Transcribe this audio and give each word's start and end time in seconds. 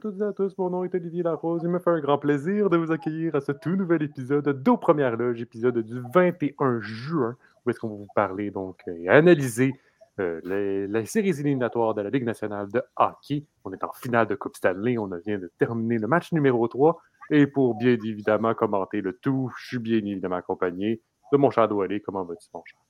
Toutes 0.00 0.20
et 0.20 0.24
à 0.24 0.32
tous, 0.32 0.56
mon 0.58 0.70
nom 0.70 0.84
est 0.84 0.94
Olivier 0.94 1.22
Larose. 1.22 1.62
Il 1.62 1.70
me 1.70 1.78
fait 1.78 1.90
un 1.90 2.00
grand 2.00 2.18
plaisir 2.18 2.68
de 2.68 2.76
vous 2.76 2.92
accueillir 2.92 3.34
à 3.34 3.40
ce 3.40 3.52
tout 3.52 3.76
nouvel 3.76 4.02
épisode 4.02 4.48
d'Aux 4.62 4.76
Premières 4.76 5.16
Loges, 5.16 5.40
épisode 5.40 5.78
du 5.78 6.00
21 6.12 6.80
juin, 6.80 7.36
où 7.64 7.70
est-ce 7.70 7.80
qu'on 7.80 7.88
va 7.88 7.94
vous 7.94 8.08
parler 8.14 8.50
donc 8.50 8.80
et 8.86 9.08
analyser 9.08 9.72
euh, 10.18 10.40
les, 10.44 10.86
les 10.86 11.06
séries 11.06 11.40
éliminatoires 11.40 11.94
de 11.94 12.02
la 12.02 12.10
Ligue 12.10 12.24
nationale 12.24 12.68
de 12.70 12.82
hockey. 12.96 13.44
On 13.64 13.72
est 13.72 13.84
en 13.84 13.92
finale 13.92 14.26
de 14.26 14.34
Coupe 14.34 14.56
Stanley, 14.56 14.98
on 14.98 15.08
vient 15.24 15.38
de 15.38 15.50
terminer 15.58 15.98
le 15.98 16.06
match 16.06 16.32
numéro 16.32 16.66
3. 16.68 16.98
Et 17.30 17.46
pour 17.46 17.74
bien 17.76 17.92
évidemment 17.92 18.54
commenter 18.54 19.00
le 19.00 19.14
tout, 19.14 19.50
je 19.58 19.66
suis 19.66 19.78
bien 19.78 19.98
évidemment 19.98 20.36
accompagné 20.36 21.00
de 21.32 21.36
mon 21.38 21.50
cher 21.50 21.68
Doualé. 21.68 22.00
Comment 22.00 22.24
vas-tu, 22.24 22.48
mon 22.52 22.62
cher? 22.64 22.85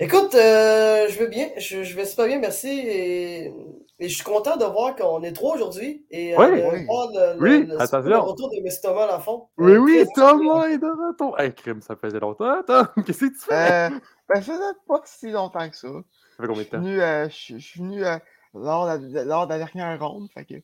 Écoute, 0.00 0.34
euh, 0.34 1.08
je 1.10 1.18
vais 1.18 1.28
bien, 1.28 1.48
je, 1.58 1.82
je 1.82 1.94
vais 1.94 2.06
super 2.06 2.26
bien, 2.26 2.38
merci. 2.38 2.68
Et, 2.68 3.52
et 3.98 4.08
je 4.08 4.14
suis 4.14 4.24
content 4.24 4.56
de 4.56 4.64
voir 4.64 4.96
qu'on 4.96 5.22
est 5.22 5.32
trois 5.32 5.54
aujourd'hui 5.54 6.06
et 6.10 6.34
euh, 6.34 6.38
Oui, 6.38 6.46
de 6.56 6.62
oui. 6.72 6.86
voir 6.86 7.08
le, 7.12 7.38
le- 7.38 7.40
Oui, 7.42 7.66
le- 7.66 8.08
le 8.08 8.18
retour 8.18 8.50
de 8.50 8.60
Miss 8.62 8.80
Thomas 8.80 9.06
à 9.08 9.20
fond. 9.20 9.48
Oui, 9.58 9.72
Euh, 9.72 9.78
oui, 9.78 10.04
Thomas 10.14 10.68
est 10.68 10.78
de 10.78 10.86
retour. 10.86 11.38
Hey, 11.38 11.54
crime, 11.54 11.82
ça 11.82 11.96
faisait 11.96 12.18
longtemps, 12.20 12.62
Tom. 12.66 12.86
Qu'est-ce 13.06 13.20
que 13.26 13.26
tu 13.26 13.38
fais? 13.40 13.54
Euh, 13.54 13.90
ben, 14.28 14.36
ça 14.36 14.42
faisait 14.42 14.78
pas 14.86 15.00
si 15.04 15.30
longtemps 15.30 15.68
que 15.68 15.76
ça. 15.76 15.88
Ça 15.88 16.42
fait 16.42 16.46
combien 16.46 16.62
Je 16.62 16.62
de 16.62 16.68
suis 16.68 16.70
temps? 16.70 16.78
venu, 16.78 17.00
euh, 17.00 17.28
je, 17.28 17.58
je 17.58 17.66
suis 17.66 17.80
venu 17.80 18.04
euh, 18.04 18.18
lors, 18.54 18.98
de 18.98 19.14
la, 19.14 19.24
lors 19.24 19.46
de 19.46 19.52
la 19.52 19.58
dernière 19.58 19.98
ronde. 20.00 20.28
Fait 20.32 20.44
que, 20.44 20.54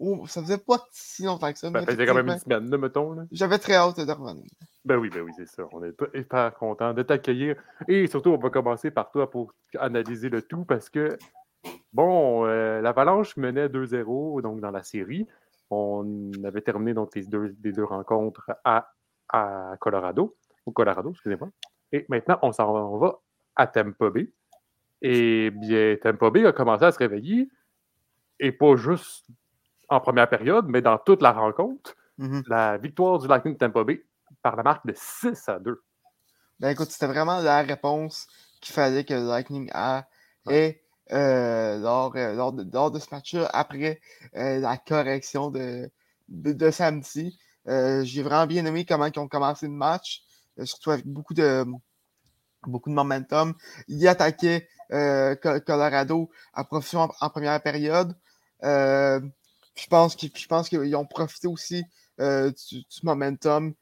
oh, 0.00 0.26
ça 0.26 0.42
faisait 0.42 0.58
pas 0.58 0.78
si 0.90 1.24
longtemps 1.24 1.52
que 1.52 1.58
ça. 1.58 1.70
Ben, 1.70 1.84
faisait 1.86 2.06
quand 2.06 2.14
même 2.14 2.28
une 2.28 2.38
semaine, 2.38 2.68
là, 2.70 2.78
mettons. 2.78 3.12
Là. 3.12 3.24
J'avais 3.30 3.58
très 3.58 3.74
hâte 3.74 4.00
de 4.00 4.10
revenir. 4.12 4.44
Ben 4.84 4.96
oui, 4.96 5.10
ben 5.10 5.20
oui, 5.22 5.30
c'est 5.36 5.46
ça. 5.46 5.64
On 5.72 5.84
est 5.84 5.92
pas- 5.92 6.06
hyper 6.14 6.54
content 6.54 6.94
de 6.94 7.02
t'accueillir. 7.02 7.56
Et 7.86 8.06
surtout, 8.06 8.30
on 8.30 8.38
va 8.38 8.50
commencer 8.50 8.90
par 8.90 9.10
toi 9.10 9.30
pour 9.30 9.52
analyser 9.78 10.30
le 10.30 10.42
tout 10.42 10.64
parce 10.64 10.88
que, 10.88 11.18
bon, 11.92 12.46
euh, 12.46 12.80
l'Avalanche 12.80 13.36
menait 13.36 13.68
2-0 13.68 14.40
donc 14.42 14.60
dans 14.60 14.70
la 14.70 14.82
série. 14.82 15.26
On 15.70 16.32
avait 16.44 16.62
terminé 16.62 16.94
donc 16.94 17.14
les 17.14 17.26
deux, 17.26 17.54
les 17.62 17.72
deux 17.72 17.84
rencontres 17.84 18.50
à, 18.64 18.90
à 19.28 19.74
Colorado, 19.80 20.34
au 20.66 20.72
Colorado, 20.72 21.10
excusez-moi. 21.10 21.50
Et 21.92 22.06
maintenant, 22.08 22.38
on 22.42 22.52
s'en 22.52 22.96
va 22.98 23.20
à 23.54 23.66
Tampa 23.66 24.10
Bay. 24.10 24.32
Et 25.02 25.50
bien, 25.50 25.96
Tampa 26.00 26.30
Bay 26.30 26.44
a 26.46 26.52
commencé 26.52 26.84
à 26.84 26.92
se 26.92 26.98
réveiller, 26.98 27.48
et 28.38 28.52
pas 28.52 28.76
juste 28.76 29.26
en 29.90 30.00
première 30.00 30.28
période, 30.28 30.66
mais 30.68 30.80
dans 30.80 30.98
toute 30.98 31.20
la 31.22 31.32
rencontre. 31.32 31.96
Mhm. 32.18 32.42
La 32.48 32.78
victoire 32.78 33.18
du 33.18 33.26
Lightning 33.28 33.54
de 33.54 33.58
Tampa 33.58 33.84
Bay 33.84 34.04
par 34.42 34.56
la 34.56 34.62
marque 34.62 34.86
de 34.86 34.94
6 34.96 35.48
à 35.48 35.58
2. 35.58 35.82
Ben 36.60 36.70
écoute, 36.70 36.90
c'était 36.90 37.06
vraiment 37.06 37.40
la 37.40 37.62
réponse 37.62 38.26
qu'il 38.60 38.74
fallait 38.74 39.04
que 39.04 39.14
le 39.14 39.26
Lightning 39.26 39.70
a 39.72 40.06
et 40.50 40.82
euh, 41.12 41.78
lors, 41.78 42.14
euh, 42.16 42.34
lors, 42.34 42.52
de, 42.52 42.66
lors 42.72 42.90
de 42.90 42.98
ce 42.98 43.06
match-là, 43.10 43.48
après 43.52 44.00
euh, 44.36 44.60
la 44.60 44.76
correction 44.76 45.50
de, 45.50 45.90
de, 46.28 46.52
de 46.52 46.70
samedi. 46.70 47.38
Euh, 47.68 48.04
J'ai 48.04 48.22
vraiment 48.22 48.46
bien 48.46 48.64
aimé 48.66 48.84
comment 48.84 49.06
ils 49.06 49.18
ont 49.18 49.28
commencé 49.28 49.66
le 49.66 49.72
match, 49.72 50.22
surtout 50.64 50.90
avec 50.90 51.06
beaucoup 51.06 51.34
de 51.34 51.64
beaucoup 52.66 52.90
de 52.90 52.94
momentum. 52.94 53.54
Ils 53.88 54.06
attaquaient 54.06 54.68
Co- 54.90 55.60
Colorado 55.66 56.30
à 56.52 56.64
profusion 56.64 57.00
en, 57.02 57.10
en 57.20 57.30
première 57.30 57.62
période. 57.62 58.14
Je 59.80 59.86
pense 59.86 60.16
qu'ils 60.16 60.30
je 60.36 60.46
pense 60.46 60.68
qu'ils 60.68 60.96
ont 60.96 61.06
profité 61.06 61.48
aussi 61.48 61.84
euh, 62.20 62.50
du, 62.70 62.78
du 62.80 63.00
momentum 63.02 63.74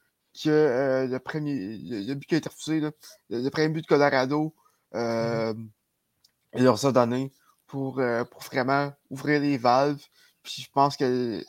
que 0.43 0.49
euh, 0.51 1.07
le 1.07 1.19
premier 1.19 1.79
le, 1.79 2.01
le 2.03 2.15
but 2.15 2.27
qui 2.27 2.35
a 2.37 2.39
été 2.39 2.49
refusé, 2.49 2.81
là, 2.81 2.91
le, 3.31 3.43
le 3.43 3.51
premier 3.51 3.69
but 3.69 3.83
de 3.83 3.87
Colorado, 3.87 4.55
euh, 4.95 5.55
il 6.55 6.65
leur 6.65 6.85
a 6.85 6.93
donné 6.93 7.33
pour, 7.67 8.01
pour 8.31 8.43
vraiment 8.43 8.93
ouvrir 9.11 9.41
les 9.41 9.59
valves. 9.59 10.03
Puis 10.43 10.63
je 10.63 10.71
pense 10.73 10.97
que 10.97 11.43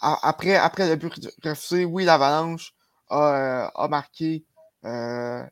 a- 0.00 0.20
après, 0.28 0.56
après 0.56 0.88
le 0.88 0.96
but 0.96 1.12
refusé, 1.44 1.84
oui, 1.84 2.04
l'Avalanche 2.04 2.74
a, 3.10 3.66
a 3.74 3.88
marqué, 3.88 4.44
a, 4.84 5.48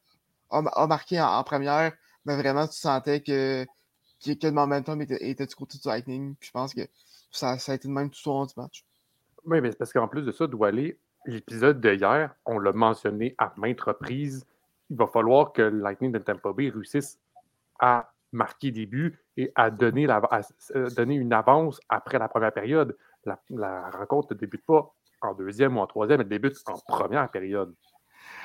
a 0.51 0.87
marqué 0.87 1.21
en, 1.21 1.29
en 1.29 1.45
première, 1.45 1.93
mais 2.25 2.37
vraiment 2.37 2.67
tu 2.69 2.79
sentais 2.79 3.21
que, 3.23 3.67
que, 4.25 4.33
que 4.33 4.47
le 4.47 4.53
momentum 4.53 5.01
était, 5.03 5.29
était 5.31 5.47
du 5.47 5.55
côté 5.55 5.79
du 5.79 5.89
Lightning. 5.89 6.35
Puis 6.37 6.49
je 6.49 6.53
pense 6.53 6.75
que 6.75 6.83
ça, 7.33 7.57
a 7.67 7.75
été 7.75 7.89
de 7.89 7.93
même 7.93 8.11
tout 8.11 8.29
au 8.29 8.33
long 8.33 8.47
du 8.47 8.53
match. 8.57 8.85
Oui, 9.45 9.61
mais 9.61 9.71
parce 9.73 9.93
qu'en 9.93 10.09
plus 10.09 10.23
de 10.23 10.31
ça, 10.31 10.47
Doualé, 10.47 10.99
l'épisode 11.27 11.81
de 11.81 11.95
hier, 11.95 12.35
on 12.47 12.59
l'a 12.59 12.73
mentionné 12.73 13.35
à 13.39 13.53
maintes 13.57 13.81
reprises, 13.81 14.47
il 14.91 14.97
va 14.97 15.07
falloir 15.07 15.53
que 15.53 15.63
Lightning 15.63 16.13
de 16.13 16.19
Tampa 16.19 16.53
Bay 16.53 16.69
réussisse 16.69 17.19
à 17.81 18.13
marquer 18.33 18.71
des 18.71 18.87
buts 18.87 19.19
et 19.37 19.51
à 19.55 19.71
donner, 19.71 20.07
euh, 20.09 21.07
une 21.07 21.33
avance 21.33 21.81
après 21.89 22.19
la 22.19 22.29
première 22.29 22.53
période. 22.53 22.97
La 23.25 23.91
rencontre 23.91 24.35
ne 24.35 24.39
débute 24.39 24.65
pas 24.65 24.95
en 25.23 25.35
deuxième 25.35 25.77
ou 25.77 25.81
en 25.81 25.87
troisième, 25.87 26.21
elle 26.21 26.29
débute 26.29 26.57
en 26.67 26.79
première 26.87 27.31
période. 27.31 27.75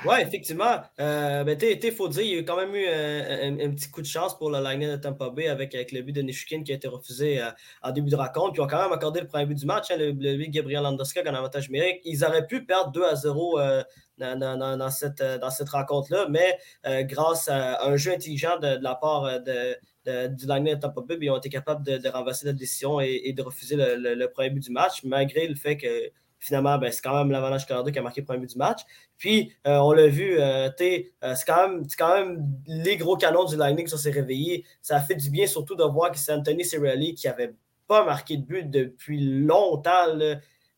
Ouais, 0.05 0.21
effectivement. 0.21 0.81
Euh, 0.99 1.43
ben, 1.43 1.57
il 1.59 1.91
faut 1.91 2.07
dire, 2.07 2.21
il 2.21 2.29
y 2.29 2.35
a 2.35 2.39
eu 2.39 2.45
quand 2.45 2.55
même 2.55 2.75
eu 2.75 2.87
un, 2.87 3.59
un- 3.59 3.71
petit 3.71 3.89
coup 3.89 4.01
de 4.01 4.05
chance 4.05 4.37
pour 4.37 4.51
le 4.51 4.59
Lightning 4.59 4.91
de 4.91 4.95
Tampa 4.95 5.31
Bay 5.31 5.47
avec, 5.47 5.73
le 5.91 6.01
but 6.01 6.13
de 6.13 6.21
Nishukin 6.21 6.63
qui 6.63 6.71
a 6.71 6.75
été 6.75 6.87
refusé 6.87 7.41
euh, 7.41 7.49
en 7.81 7.91
début 7.91 8.11
de 8.11 8.15
rencontre. 8.15 8.53
Puis 8.53 8.61
ils 8.61 8.63
ont 8.63 8.67
quand 8.67 8.81
même 8.81 8.91
accordé 8.91 9.21
le 9.21 9.27
premier 9.27 9.47
but 9.47 9.55
du 9.55 9.65
match, 9.65 9.89
hein, 9.89 9.95
le, 9.97 10.11
but 10.11 10.47
de 10.47 10.51
Gabriel 10.51 10.83
Landeskog 10.83 11.27
en 11.27 11.33
avantage 11.33 11.69
numérique. 11.69 12.01
Ils 12.05 12.23
auraient 12.23 12.45
pu 12.45 12.63
perdre 12.63 12.91
2 12.91 13.03
à 13.05 13.15
0 13.15 13.59
euh, 13.59 13.83
dans, 14.19 14.89
cette, 14.91 15.21
euh, 15.21 15.39
rencontre-là, 15.71 16.27
mais 16.29 16.57
euh, 16.85 17.03
grâce 17.03 17.47
à 17.49 17.83
un 17.85 17.97
jeu 17.97 18.11
intelligent 18.13 18.59
de, 18.59 18.77
la 18.81 18.95
part 18.95 19.25
euh, 19.25 19.39
de, 19.39 20.27
du 20.27 20.45
Lightning 20.45 20.75
de 20.75 20.79
Tampa 20.79 21.01
Bay, 21.01 21.17
ben, 21.17 21.25
ils 21.25 21.31
ont 21.31 21.37
été 21.37 21.49
capables 21.49 21.83
de, 21.83 22.09
renverser 22.09 22.45
la 22.45 22.53
décision 22.53 22.99
et, 22.99 23.33
de 23.33 23.41
refuser 23.41 23.75
le 23.77 24.25
premier 24.27 24.51
but 24.51 24.63
du 24.63 24.71
match, 24.71 25.03
malgré 25.03 25.47
le 25.47 25.55
fait 25.55 25.75
que 25.77 26.11
finalement, 26.39 26.77
ben, 26.77 26.91
c'est 26.91 27.01
quand 27.01 27.17
même 27.17 27.31
l'Avalanche 27.31 27.65
Colorado 27.65 27.91
qui 27.91 27.99
a 27.99 28.01
marqué 28.01 28.21
le 28.21 28.25
premier 28.25 28.39
but 28.39 28.51
du 28.51 28.57
match. 28.57 28.81
Puis, 29.17 29.53
euh, 29.65 29.77
on 29.77 29.91
l'a 29.91 30.07
vu, 30.07 30.39
euh, 30.39 30.69
euh, 30.69 31.35
c'est 31.35 31.45
quand, 31.45 31.67
même- 31.67 32.47
les 32.67 32.97
gros 32.97 33.17
canons 33.17 33.45
du 33.45 33.55
Lightning 33.55 33.87
qui 33.87 33.97
s'est 33.97 34.11
réveillés. 34.11 34.65
Ça 34.81 34.97
a 34.97 35.01
fait 35.01 35.15
du 35.15 35.29
bien, 35.29 35.47
surtout 35.47 35.75
de 35.75 35.83
voir 35.83 36.11
que 36.11 36.17
c'est 36.17 36.33
Anthony 36.33 36.63
Cirelli 36.63 37.15
qui 37.15 37.27
n'avait 37.27 37.53
pas 37.87 38.05
marqué 38.05 38.37
de 38.37 38.43
but 38.43 38.69
depuis 38.69 39.19
longtemps. 39.19 40.17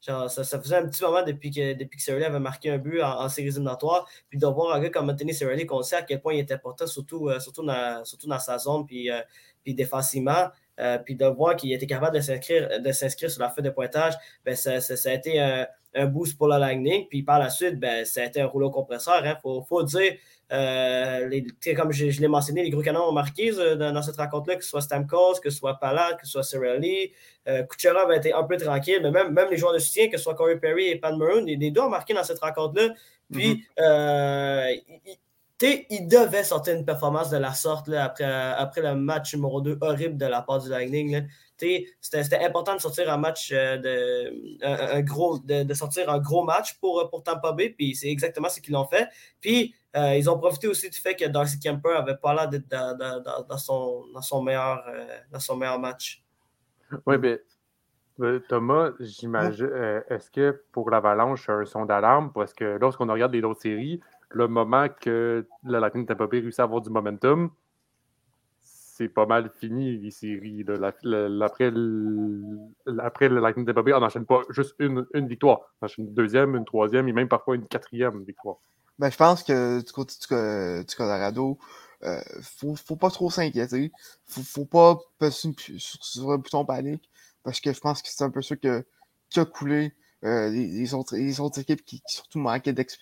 ça, 0.01 0.29
faisait 0.61 0.77
un 0.77 0.87
petit 0.87 1.03
moment 1.03 1.23
depuis 1.23 1.51
que, 1.51 1.73
depuis 1.73 1.99
Cirelli 1.99 2.23
avait 2.23 2.39
marqué 2.39 2.71
un 2.71 2.77
but 2.77 3.01
en, 3.01 3.21
en 3.21 3.29
séries 3.29 3.49
éliminatoires. 3.49 4.07
Puis 4.29 4.39
de 4.39 4.47
voir 4.47 4.75
un 4.75 4.79
gars 4.79 4.89
comme 4.89 5.09
Anthony 5.09 5.33
Cirelli, 5.33 5.65
qu'on 5.65 5.81
sait 5.83 5.97
à 5.97 6.01
quel 6.03 6.21
point 6.21 6.33
il 6.33 6.39
était 6.39 6.53
important, 6.53 6.87
surtout, 6.87 7.29
surtout, 7.39 7.65
dans, 7.65 8.39
sa 8.39 8.57
zone, 8.57 8.85
puis, 8.85 9.09
puis 9.63 9.73
défensivement. 9.73 10.49
Euh, 10.79 10.97
puis 10.97 11.15
de 11.15 11.25
voir 11.25 11.55
qu'il 11.55 11.73
était 11.73 11.87
capable 11.87 12.15
de 12.15 12.21
s'inscrire, 12.21 12.81
de 12.81 12.91
s'inscrire 12.91 13.29
sur 13.29 13.41
la 13.41 13.49
feuille 13.49 13.65
de 13.65 13.69
pointage, 13.69 14.13
ben, 14.45 14.55
ça, 14.55 14.79
ça- 14.79 14.95
ça 14.95 15.09
a 15.09 15.13
été 15.13 15.39
un, 15.39 15.67
un 15.95 16.05
boost 16.05 16.37
pour 16.37 16.47
le 16.47 16.57
Lightning. 16.57 17.07
Puis 17.09 17.21
par 17.23 17.37
la 17.39 17.49
suite, 17.49 17.79
ben, 17.79 18.05
ça 18.05 18.21
a 18.21 18.25
été 18.25 18.39
un 18.41 18.45
rouleau 18.47 18.69
compresseur. 18.71 19.21
Il 19.25 19.37
faut, 19.41 19.61
faut 19.67 19.83
dire, 19.83 20.13
euh, 20.51 21.27
les- 21.27 21.45
comme 21.75 21.91
je, 21.91 22.09
je 22.09 22.21
l'ai 22.21 22.27
mentionné, 22.27 22.63
les 22.63 22.69
gros 22.69 22.81
canons 22.81 23.09
ont 23.09 23.11
marqué 23.11 23.51
euh, 23.57 23.75
dans, 23.75 23.91
dans 23.91 24.01
cette 24.01 24.15
rencontre-là, 24.17 24.55
que 24.55 24.63
ce 24.63 24.69
soit 24.69 24.81
Stamkos, 24.81 25.39
que 25.43 25.49
ce 25.49 25.57
soit 25.57 25.75
Palat, 25.79 26.13
que 26.13 26.25
ce 26.25 26.31
soit 26.31 26.43
Cirelli. 26.43 27.11
Kucherov 27.69 28.09
a 28.11 28.15
été 28.15 28.31
un 28.31 28.43
peu 28.43 28.57
tranquille, 28.57 28.99
mais 29.01 29.11
même, 29.11 29.33
même 29.33 29.47
les 29.49 29.57
joueurs 29.57 29.73
de 29.73 29.79
soutien, 29.79 30.07
que 30.09 30.17
ce 30.17 30.23
soit 30.23 30.35
Corey 30.35 30.57
Perry 30.59 30.87
et 30.89 30.95
Pan 30.97 31.15
Maroon, 31.17 31.43
les, 31.45 31.55
les 31.55 31.71
deux 31.71 31.81
ont 31.81 31.89
marqué 31.89 32.13
dans 32.13 32.23
cette 32.23 32.39
rencontre-là. 32.39 32.93
Puis, 33.31 33.65
euh, 33.79 34.65
il- 34.87 34.99
il- 35.07 35.17
il 35.61 36.07
devait 36.07 36.43
sortir 36.43 36.75
une 36.75 36.85
performance 36.85 37.29
de 37.29 37.37
la 37.37 37.53
sorte 37.53 37.89
après, 37.89 38.23
après 38.23 38.81
le 38.81 38.95
match 38.95 39.33
numéro 39.33 39.61
2 39.61 39.77
horrible 39.81 40.17
de 40.17 40.25
la 40.25 40.41
part 40.41 40.59
du 40.59 40.69
Lightning. 40.69 41.27
C'était 41.57 42.43
important 42.45 42.75
de 42.75 42.79
sortir 42.79 43.11
un 43.11 43.17
match 43.17 43.51
euh, 43.51 43.77
de, 43.77 44.65
un, 44.65 45.01
gros, 45.01 45.39
de, 45.39 45.73
sortir 45.73 46.09
un 46.09 46.19
gros 46.19 46.43
match 46.43 46.79
pour, 46.79 47.09
pour 47.09 47.21
Tampa 47.21 47.51
Bay, 47.51 47.69
puis 47.69 47.95
c'est 47.95 48.09
exactement 48.09 48.47
ce 48.47 48.61
qu'ils 48.61 48.77
ont 48.77 48.85
fait. 48.85 49.09
Puis 49.41 49.75
euh, 49.95 50.15
ils 50.15 50.29
ont 50.29 50.37
profité 50.37 50.67
aussi 50.67 50.89
du 50.89 50.97
fait 50.97 51.15
que 51.15 51.25
Darcy 51.25 51.59
Kemper 51.59 51.89
avait 51.89 52.15
pas 52.15 52.33
l'air 52.33 52.47
d'être 52.47 52.69
dans, 52.69 53.57
son, 53.57 54.05
dans, 54.13 54.21
son 54.21 54.41
meilleur, 54.41 54.83
euh, 54.87 55.05
dans 55.31 55.39
son 55.39 55.57
meilleur 55.57 55.79
match. 55.79 56.23
Oui, 57.05 57.17
mais 57.17 57.41
euh, 58.21 58.39
Thomas, 58.49 58.91
j'imagine, 58.99 59.65
euh, 59.65 60.01
est-ce 60.09 60.29
que 60.29 60.61
pour 60.71 60.89
l'Avalanche, 60.89 61.45
c'est 61.45 61.51
un 61.51 61.65
son 61.65 61.85
d'alarme? 61.85 62.31
Parce 62.33 62.53
que 62.53 62.77
lorsqu'on 62.79 63.07
regarde 63.07 63.33
les 63.33 63.43
autres 63.43 63.61
séries, 63.61 64.01
le 64.29 64.47
moment 64.47 64.87
que 64.89 65.45
le 65.63 65.79
Lightning 65.79 66.05
Tampa 66.05 66.27
Bay 66.27 66.39
réussit 66.39 66.59
à 66.59 66.63
avoir 66.63 66.81
du 66.81 66.89
momentum, 66.89 67.49
c'est 68.61 69.09
pas 69.09 69.25
mal 69.25 69.49
fini, 69.59 69.97
les 69.97 70.11
séries. 70.11 70.63
La- 70.67 70.93
la- 71.03 71.45
Après 71.45 71.71
le, 71.71 72.57
après 72.99 73.29
Lightning 73.29 73.65
Tampa 73.65 73.81
Bay, 73.81 73.93
on 73.93 73.99
n'enchaîne 73.99 74.25
pas 74.25 74.41
juste 74.49 74.75
une, 74.79 75.05
victoire. 75.27 75.59
On 75.81 75.85
enchaîne 75.85 76.05
une 76.05 76.13
deuxième, 76.13 76.55
une 76.55 76.65
troisième 76.65 77.07
et 77.07 77.13
même 77.13 77.27
parfois 77.29 77.55
une 77.55 77.65
quatrième 77.65 78.23
victoire. 78.23 78.57
Ben, 78.99 79.09
je 79.09 79.15
pense 79.17 79.43
que 79.43 79.79
du 79.81 79.91
côté 79.93 80.15
du, 80.19 80.27
Co- 80.27 80.83
du 80.83 80.95
Colorado, 80.95 81.57
euh, 82.03 82.19
faut, 82.41 82.75
faut 82.75 82.97
pas 82.97 83.09
trop 83.09 83.31
s'inquiéter. 83.31 83.91
Faut, 84.27 84.41
faut 84.41 84.65
pas 84.65 84.99
passer 85.17 85.53
sur, 85.77 86.03
sur- 86.03 86.31
le 86.31 86.37
bouton 86.37 86.65
panique. 86.65 87.09
Parce 87.43 87.61
que 87.61 87.71
je 87.71 87.79
pense 87.79 88.01
que 88.01 88.09
c'est 88.11 88.23
un 88.25 88.29
peu 88.29 88.41
ça 88.41 88.57
qui 88.57 88.67
a 88.67 89.45
coulé 89.45 89.93
euh, 90.25 90.49
les, 90.49 90.93
autres, 90.93 91.15
les 91.15 91.39
autres 91.39 91.59
équipes 91.59 91.85
qui, 91.85 92.01
qui 92.01 92.13
surtout 92.13 92.39
manquaient 92.39 92.73
d'ex- 92.73 92.99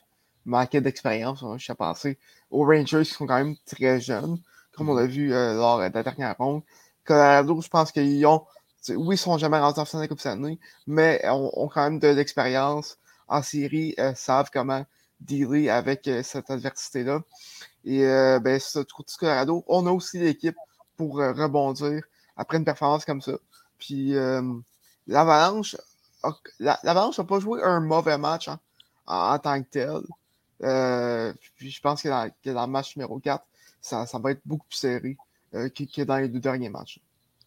manquaient 0.47 0.81
d'expérience. 0.81 1.43
hein. 1.43 1.55
Je 1.57 1.63
suis 1.65 1.73
pensé 1.75 2.17
aux 2.51 2.65
Rangers 2.65 3.03
qui 3.03 3.11
sont 3.13 3.27
quand 3.27 3.37
même 3.37 3.55
très 3.65 3.99
jeunes, 4.01 4.39
comme 4.75 4.89
on 4.89 4.95
l'a 4.95 5.05
vu 5.07 5.33
euh, 5.33 5.53
lors 5.55 5.77
de 5.77 5.83
la 5.83 6.03
dernière 6.03 6.35
ronde. 6.37 6.63
Colorado, 7.05 7.61
je 7.61 7.69
pense 7.69 7.91
qu'ils 7.91 8.25
ont 8.25 8.45
oui, 8.89 9.15
ils 9.15 9.17
sont 9.17 9.37
jamais 9.37 9.59
rendus 9.59 9.79
en 9.79 9.85
finale 9.85 10.03
de 10.03 10.03
la 10.05 10.07
Coupe 10.09 10.19
Stanley, 10.19 10.59
mais 10.85 11.21
ont, 11.27 11.51
ont 11.55 11.67
quand 11.67 11.83
même 11.83 11.99
de 11.99 12.07
l'expérience 12.07 12.97
en 13.27 13.41
série, 13.41 13.93
euh, 13.99 14.13
savent 14.15 14.49
comment 14.53 14.85
dealer 15.19 15.69
avec 15.69 16.07
euh, 16.07 16.23
cette 16.23 16.49
adversité-là. 16.49 17.21
Et 17.85 18.05
euh, 18.05 18.39
ben, 18.39 18.59
ça, 18.59 18.83
du 18.83 18.93
côté 18.93 19.11
du 19.11 19.17
Colorado, 19.17 19.63
on 19.67 19.87
a 19.87 19.91
aussi 19.91 20.19
l'équipe 20.19 20.55
pour 20.95 21.17
rebondir 21.17 22.03
après 22.37 22.57
une 22.57 22.65
performance 22.65 23.05
comme 23.05 23.21
ça. 23.21 23.33
Puis 23.77 24.13
l'Avalanche, 25.07 25.75
l'Avalanche 26.59 27.17
n'a 27.17 27.23
pas 27.23 27.39
joué 27.39 27.61
un 27.63 27.79
mauvais 27.79 28.17
match 28.17 28.47
hein, 28.47 28.59
en, 29.05 29.33
en 29.33 29.39
tant 29.39 29.61
que 29.61 29.67
tel. 29.69 30.01
Euh, 30.63 31.33
puis 31.55 31.69
je 31.69 31.81
pense 31.81 32.01
que 32.01 32.09
dans, 32.09 32.29
que 32.43 32.49
dans 32.49 32.65
le 32.65 32.71
match 32.71 32.95
numéro 32.95 33.19
4, 33.19 33.43
ça, 33.81 34.05
ça 34.05 34.17
va 34.19 34.31
être 34.31 34.41
beaucoup 34.45 34.65
plus 34.67 34.77
serré 34.77 35.17
euh, 35.53 35.69
que, 35.69 35.83
que 35.83 36.01
dans 36.03 36.17
les 36.17 36.27
deux 36.27 36.39
derniers 36.39 36.69
matchs. 36.69 36.99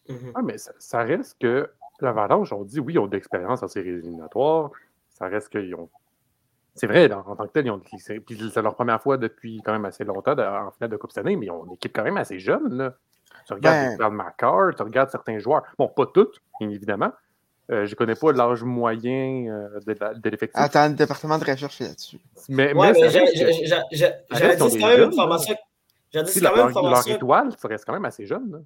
Mhm. 0.09 0.31
Ouais, 0.35 0.41
mais 0.43 0.57
ça, 0.57 0.71
ça 0.79 1.03
reste 1.03 1.37
que 1.39 1.69
l'Avalanche, 1.99 2.51
on 2.53 2.63
dit 2.63 2.79
oui, 2.79 2.93
ils 2.93 2.99
ont 2.99 3.07
de 3.07 3.15
l'expérience 3.15 3.61
en 3.63 3.67
séries 3.67 3.89
éliminatoires. 3.89 4.71
Ça 5.09 5.27
reste 5.27 5.49
qu'ils 5.49 5.75
ont. 5.75 5.89
C'est 6.73 6.87
vrai, 6.87 7.07
là, 7.09 7.21
en 7.27 7.35
tant 7.35 7.45
que 7.47 7.51
tel, 7.51 7.65
ils 7.65 7.71
ont. 7.71 7.81
c'est- 7.97 8.19
Puis 8.21 8.49
c'est 8.51 8.61
leur 8.61 8.75
première 8.75 9.01
fois 9.01 9.17
depuis 9.17 9.61
quand 9.63 9.73
même 9.73 9.85
assez 9.85 10.03
longtemps 10.05 10.33
de- 10.35 10.41
en 10.41 10.71
finale 10.71 10.89
de 10.89 10.97
Coupe 10.97 11.11
Stanley, 11.11 11.35
mais 11.35 11.47
ils 11.47 11.51
ont 11.51 11.65
une 11.65 11.73
équipe 11.73 11.93
quand 11.93 12.03
même 12.03 12.17
assez 12.17 12.39
jeune. 12.39 12.73
Là. 12.75 12.95
Tu 13.45 13.53
regardes 13.53 13.89
Ben- 13.89 13.97
Carl 13.97 14.13
McCarr, 14.15 14.75
tu 14.75 14.81
regardes 14.83 15.09
certains 15.09 15.37
joueurs. 15.37 15.63
Bon, 15.77 15.89
pas 15.89 16.05
toutes, 16.07 16.41
bien 16.59 16.69
évidemment. 16.69 17.11
Euh, 17.71 17.85
je 17.85 17.91
ne 17.91 17.95
connais 17.95 18.15
pas 18.15 18.31
l'âge 18.33 18.63
moyen 18.63 19.45
euh, 19.47 19.79
de, 19.87 19.95
la- 19.99 20.13
de 20.13 20.29
l'effectif. 20.29 20.59
Attends, 20.61 20.89
le 20.89 20.93
département 20.95 21.37
de 21.37 21.45
recherche 21.45 21.79
là-dessus. 21.79 22.19
Mais, 22.49 22.73
Ouais, 22.73 22.91
mais 22.91 22.99
mais 23.01 23.09
j'ai- 23.09 23.25
j'ai- 23.33 23.53
j'ai- 23.65 23.65
j'ai- 23.91 24.11
j'avais 24.31 24.55
dit 24.57 24.77
quand 24.79 24.87
même 24.87 24.97
jeunes, 24.97 25.09
une 25.11 25.15
formation. 25.15 25.55
Dit 26.13 26.19
c'est 26.27 26.41
quand 26.41 26.47
même 26.49 26.55
leur, 26.57 26.67
une 26.67 26.73
leur 26.73 26.83
formation. 26.83 27.15
étoile, 27.15 27.49
ça 27.57 27.67
reste 27.69 27.85
quand 27.85 27.93
même 27.93 28.03
assez 28.05 28.25
jeune. 28.25 28.51
là. 28.51 28.57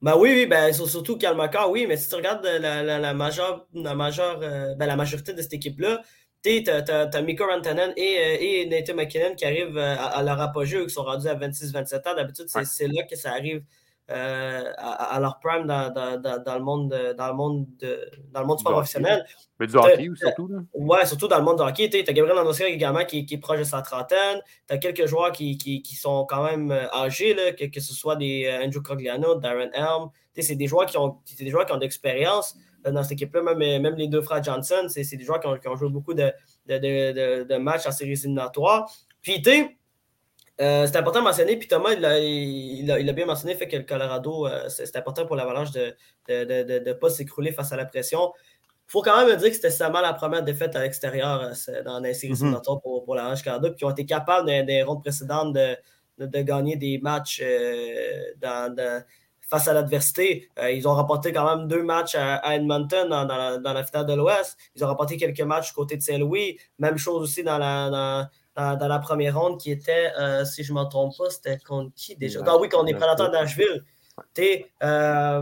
Ben 0.00 0.16
oui, 0.16 0.30
oui, 0.32 0.46
ben 0.46 0.72
sur- 0.72 0.88
surtout 0.88 1.18
Kalmakar, 1.18 1.70
oui, 1.70 1.84
mais 1.86 1.98
si 1.98 2.08
tu 2.08 2.14
regardes 2.14 2.46
euh, 2.46 2.58
la, 2.58 2.82
la, 2.82 2.98
la 2.98 3.12
majeure, 3.12 3.66
la, 3.74 3.94
majeure, 3.94 4.40
euh, 4.42 4.74
ben, 4.76 4.86
la 4.86 4.96
majorité 4.96 5.34
de 5.34 5.42
cette 5.42 5.52
équipe-là, 5.52 6.00
tu 6.42 6.64
as, 6.70 6.80
t'as 6.80 7.20
Mikko 7.20 7.44
Rantanen 7.46 7.92
et, 7.98 8.16
euh, 8.18 8.36
et 8.40 8.66
Nathan 8.70 8.94
McKinnon 8.94 9.34
qui 9.34 9.44
arrivent 9.44 9.76
euh, 9.76 9.96
à, 9.98 10.06
à 10.16 10.22
leur 10.22 10.40
apogée, 10.40 10.82
qui 10.84 10.88
sont 10.88 11.02
rendus 11.02 11.28
à 11.28 11.34
26-27 11.34 12.08
ans. 12.08 12.14
D'habitude, 12.16 12.46
c'est 12.48 12.60
Ouais. 12.60 12.64
c'est 12.64 12.88
là 12.88 13.02
que 13.02 13.14
ça 13.16 13.32
arrive 13.32 13.62
euh, 14.10 14.72
à, 14.76 15.14
à 15.16 15.20
leur 15.20 15.38
prime 15.38 15.66
dans, 15.66 15.90
dans, 15.90 16.20
dans, 16.20 16.42
dans 16.42 16.54
le 16.58 16.64
monde, 16.64 16.90
de- 16.90 17.12
dans 17.12 17.28
le 17.28 17.34
monde, 17.34 17.66
de- 17.78 18.10
dans 18.32 18.40
le 18.40 18.46
monde 18.46 18.56
du 18.58 18.62
sport 18.62 18.72
professionnel. 18.72 19.24
Mais 19.58 19.66
du 19.66 19.76
hockey 19.76 20.08
aussi, 20.08 20.20
surtout. 20.22 20.48
Là. 20.48 20.58
Ouais, 20.74 21.06
surtout 21.06 21.28
dans 21.28 21.38
le 21.38 21.44
monde 21.44 21.58
du 21.58 21.62
hockey. 21.62 21.88
Tu 21.88 21.98
as 21.98 22.12
Gabriel 22.12 22.36
Landosca 22.36 22.66
également 22.68 23.04
qui, 23.04 23.24
qui 23.26 23.34
est 23.34 23.38
proche 23.38 23.58
de 23.58 23.64
sa 23.64 23.82
trentaine. 23.82 24.40
Tu 24.68 24.74
as 24.74 24.78
quelques 24.78 25.06
joueurs 25.06 25.32
qui, 25.32 25.56
qui, 25.58 25.82
qui 25.82 25.94
sont 25.96 26.24
quand 26.28 26.44
même 26.44 26.70
euh, 26.70 26.88
âgés, 26.92 27.34
là, 27.34 27.52
que, 27.52 27.66
que 27.66 27.80
ce 27.80 27.94
soit 27.94 28.16
des 28.16 28.46
euh, 28.46 28.64
Andrew 28.64 28.80
Cogliano, 28.82 29.36
Darren 29.36 29.70
Helm. 29.72 30.08
C'est 30.42 30.56
des 30.56 30.66
joueurs 30.66 30.86
qui 30.86 30.96
ont, 30.96 31.18
des 31.38 31.50
joueurs 31.50 31.66
qui 31.66 31.72
ont 31.72 31.76
d'expérience 31.78 32.56
euh, 32.86 32.90
dans 32.92 33.02
cette 33.02 33.12
équipe-là. 33.12 33.42
Même, 33.42 33.60
euh, 33.60 33.78
même 33.78 33.94
les 33.96 34.08
deux 34.08 34.22
frères 34.22 34.42
Johnson, 34.42 34.86
c'est 34.88 35.04
c'est 35.04 35.16
des 35.18 35.24
joueurs 35.24 35.38
qui 35.40 35.46
ont, 35.46 35.58
qui 35.58 35.68
ont 35.68 35.76
joué 35.76 35.90
beaucoup 35.90 36.14
de, 36.14 36.32
de, 36.66 36.78
de, 36.78 37.12
de- 37.12 37.44
de 37.44 37.56
matchs 37.56 37.86
en 37.86 37.92
séries 37.92 38.12
éliminatoires. 38.12 38.90
Puis, 39.20 39.42
tu 39.42 39.50
sais, 39.50 39.76
euh, 40.60 40.86
c'est 40.86 40.96
important 40.96 41.20
de 41.20 41.24
mentionner, 41.24 41.56
puis 41.56 41.68
Thomas, 41.68 41.92
il 41.92 42.04
a, 42.04 42.18
il, 42.18 43.12
bien 43.14 43.26
mentionné, 43.26 43.54
fait 43.54 43.66
que 43.68 43.76
le 43.76 43.84
Colorado, 43.84 44.46
euh, 44.46 44.68
c'est 44.68 44.94
important 44.96 45.24
pour 45.26 45.36
l'Avalanche 45.36 45.70
de 45.72 45.94
ne 46.28 46.44
de, 46.44 46.62
de, 46.78 46.84
de 46.84 46.92
pas 46.92 47.08
s'écrouler 47.10 47.52
face 47.52 47.72
à 47.72 47.76
la 47.76 47.86
pression. 47.86 48.32
Il 48.88 48.92
faut 48.92 49.02
quand 49.02 49.24
même 49.24 49.36
dire 49.38 49.48
que 49.48 49.54
c'était 49.54 49.70
seulement 49.70 50.00
la 50.00 50.12
première 50.12 50.42
défaite 50.42 50.76
à 50.76 50.82
l'extérieur 50.82 51.42
euh, 51.68 51.82
dans 51.82 52.00
les 52.00 52.12
séries 52.14 52.32
Mhm. 52.32 52.38
éliminatoires 52.40 52.80
pour, 52.80 53.04
pour 53.04 53.14
l'Avalanche 53.14 53.42
Canada, 53.42 53.70
puis 53.70 53.78
ils 53.80 53.84
ont 53.86 53.90
été 53.90 54.04
capables 54.04 54.46
dans 54.48 54.66
des 54.66 54.82
rondes 54.82 55.02
précédentes 55.02 55.54
de, 55.54 55.76
de, 56.18 56.42
gagner 56.42 56.76
des 56.76 56.98
matchs 56.98 57.40
euh, 57.42 58.22
dans, 58.38 58.74
dans- 58.74 59.02
face 59.48 59.66
à 59.66 59.72
l'adversité. 59.72 60.48
Ils 60.70 60.86
ont 60.86 60.94
remporté 60.94 61.32
quand 61.32 61.56
même 61.56 61.66
deux 61.66 61.82
matchs 61.82 62.14
à, 62.14 62.36
à 62.36 62.54
Edmonton 62.54 63.08
dans, 63.08 63.24
dans 63.24 63.36
la, 63.36 63.58
dans 63.58 63.72
la 63.72 63.82
finale 63.82 64.06
de 64.06 64.14
l'Ouest. 64.14 64.56
Ils 64.76 64.84
ont 64.84 64.86
remporté 64.86 65.16
quelques 65.16 65.40
matchs 65.40 65.68
du 65.68 65.72
côté 65.72 65.96
de 65.96 66.02
Saint-Louis. 66.02 66.56
Même 66.78 66.96
chose 66.98 67.20
aussi 67.20 67.42
dans 67.42 67.58
la, 67.58 68.30
dans, 68.56 68.88
la 68.88 68.98
première 68.98 69.38
ronde 69.38 69.58
qui 69.60 69.70
était, 69.70 70.12
euh, 70.18 70.44
si 70.44 70.64
je 70.64 70.72
ne 70.72 70.78
me 70.80 70.84
trompe 70.84 71.16
pas, 71.16 71.30
c'était 71.30 71.58
contre 71.58 71.92
qui 71.94 72.16
déjà? 72.16 72.40
Ah 72.46 72.58
oui, 72.58 72.68
contre 72.68 72.86
les 72.86 72.94
prédateurs 72.94 73.30
de 73.30 73.36
Nashville. 73.36 73.84
Euh, 74.82 75.40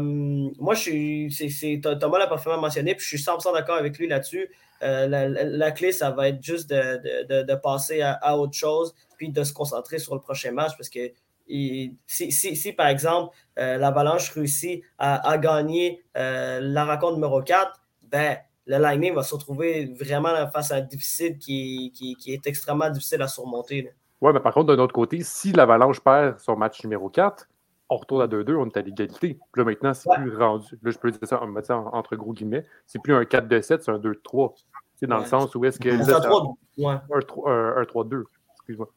moi, 0.58 0.74
je 0.74 1.28
suis, 1.28 1.80
Thomas 1.80 2.18
l'a 2.18 2.26
parfaitement 2.26 2.60
mentionné, 2.60 2.94
puis 2.94 3.02
je 3.04 3.08
suis 3.08 3.18
100% 3.18 3.52
d'accord 3.52 3.76
avec 3.76 3.98
lui 3.98 4.08
là-dessus. 4.08 4.48
Euh, 4.82 5.08
la, 5.08 5.28
la- 5.28 5.44
la 5.44 5.70
clé, 5.72 5.90
ça 5.90 6.10
va 6.10 6.28
être 6.28 6.42
juste 6.42 6.70
de, 6.70 7.24
de- 7.26 7.42
de- 7.42 7.54
passer 7.56 8.00
à, 8.02 8.12
à 8.12 8.36
autre 8.36 8.52
chose, 8.54 8.94
puis 9.16 9.30
de 9.30 9.42
se 9.42 9.52
concentrer 9.52 9.98
sur 9.98 10.14
le 10.14 10.20
prochain 10.20 10.52
match, 10.52 10.72
parce 10.76 10.88
que 10.88 11.10
il- 11.48 11.94
si, 12.06 12.30
si- 12.30 12.54
si, 12.54 12.72
par 12.72 12.86
exemple, 12.86 13.34
euh, 13.58 13.78
l'Avalanche 13.78 14.30
réussit 14.30 14.84
à, 14.98 15.28
à 15.28 15.38
gagner 15.38 16.04
la 16.14 16.84
rencontre 16.84 17.14
numéro 17.14 17.42
4, 17.42 17.80
ben, 18.02 18.36
le 18.68 18.76
Lightning 18.78 19.14
va 19.14 19.22
se 19.22 19.34
retrouver 19.34 19.94
vraiment 19.98 20.28
face 20.52 20.70
à 20.70 20.76
un 20.76 20.80
difficile 20.82 21.38
qui, 21.38 21.90
qui, 21.94 22.14
qui 22.16 22.32
est 22.34 22.46
extrêmement 22.46 22.90
difficile 22.90 23.22
à 23.22 23.26
surmonter. 23.28 23.90
Ouais, 24.20 24.32
mais 24.32 24.40
par 24.40 24.52
contre, 24.52 24.74
d'un 24.74 24.82
autre 24.82 24.92
côté, 24.92 25.22
si 25.22 25.52
l'Avalanche 25.52 26.00
perd 26.00 26.38
son 26.38 26.54
match 26.56 26.82
numéro 26.84 27.08
4, 27.08 27.48
on 27.88 27.96
retourne 27.96 28.20
à 28.22 28.26
2-2, 28.26 28.54
on 28.56 28.66
est 28.66 28.76
à 28.76 28.82
l'égalité. 28.82 29.38
Puis 29.52 29.60
là, 29.60 29.64
maintenant, 29.64 29.94
c'est 29.94 30.10
Ouais. 30.10 30.16
plus 30.18 30.36
rendu. 30.36 30.78
Là, 30.82 30.90
je 30.90 30.98
peux 30.98 31.10
dire 31.10 31.20
ça, 31.22 31.40
on 31.42 31.62
ça 31.62 31.78
en- 31.78 31.86
entre 31.94 32.14
gros 32.16 32.32
guillemets. 32.34 32.66
C'est 32.86 33.00
plus 33.00 33.14
un 33.14 33.24
4-2-7, 33.24 33.82
c'est 33.82 33.90
un 33.90 33.98
2-3. 33.98 34.54
C'est 34.96 35.06
dans 35.06 35.16
Ouais. 35.16 35.22
le 35.22 35.28
sens 35.28 35.54
où 35.54 35.64
est-ce 35.64 35.78
que. 35.80 35.90
C'est 35.90 36.12
un 36.12 36.20
ça- 36.20 36.28
3 36.28 36.54
ouais, 36.76 36.94
un, 37.14 37.20
tro- 37.20 37.48
un- 37.48 37.76
un 37.78 37.84
3-2. 37.86 38.24
Excuse-moi. 38.56 38.88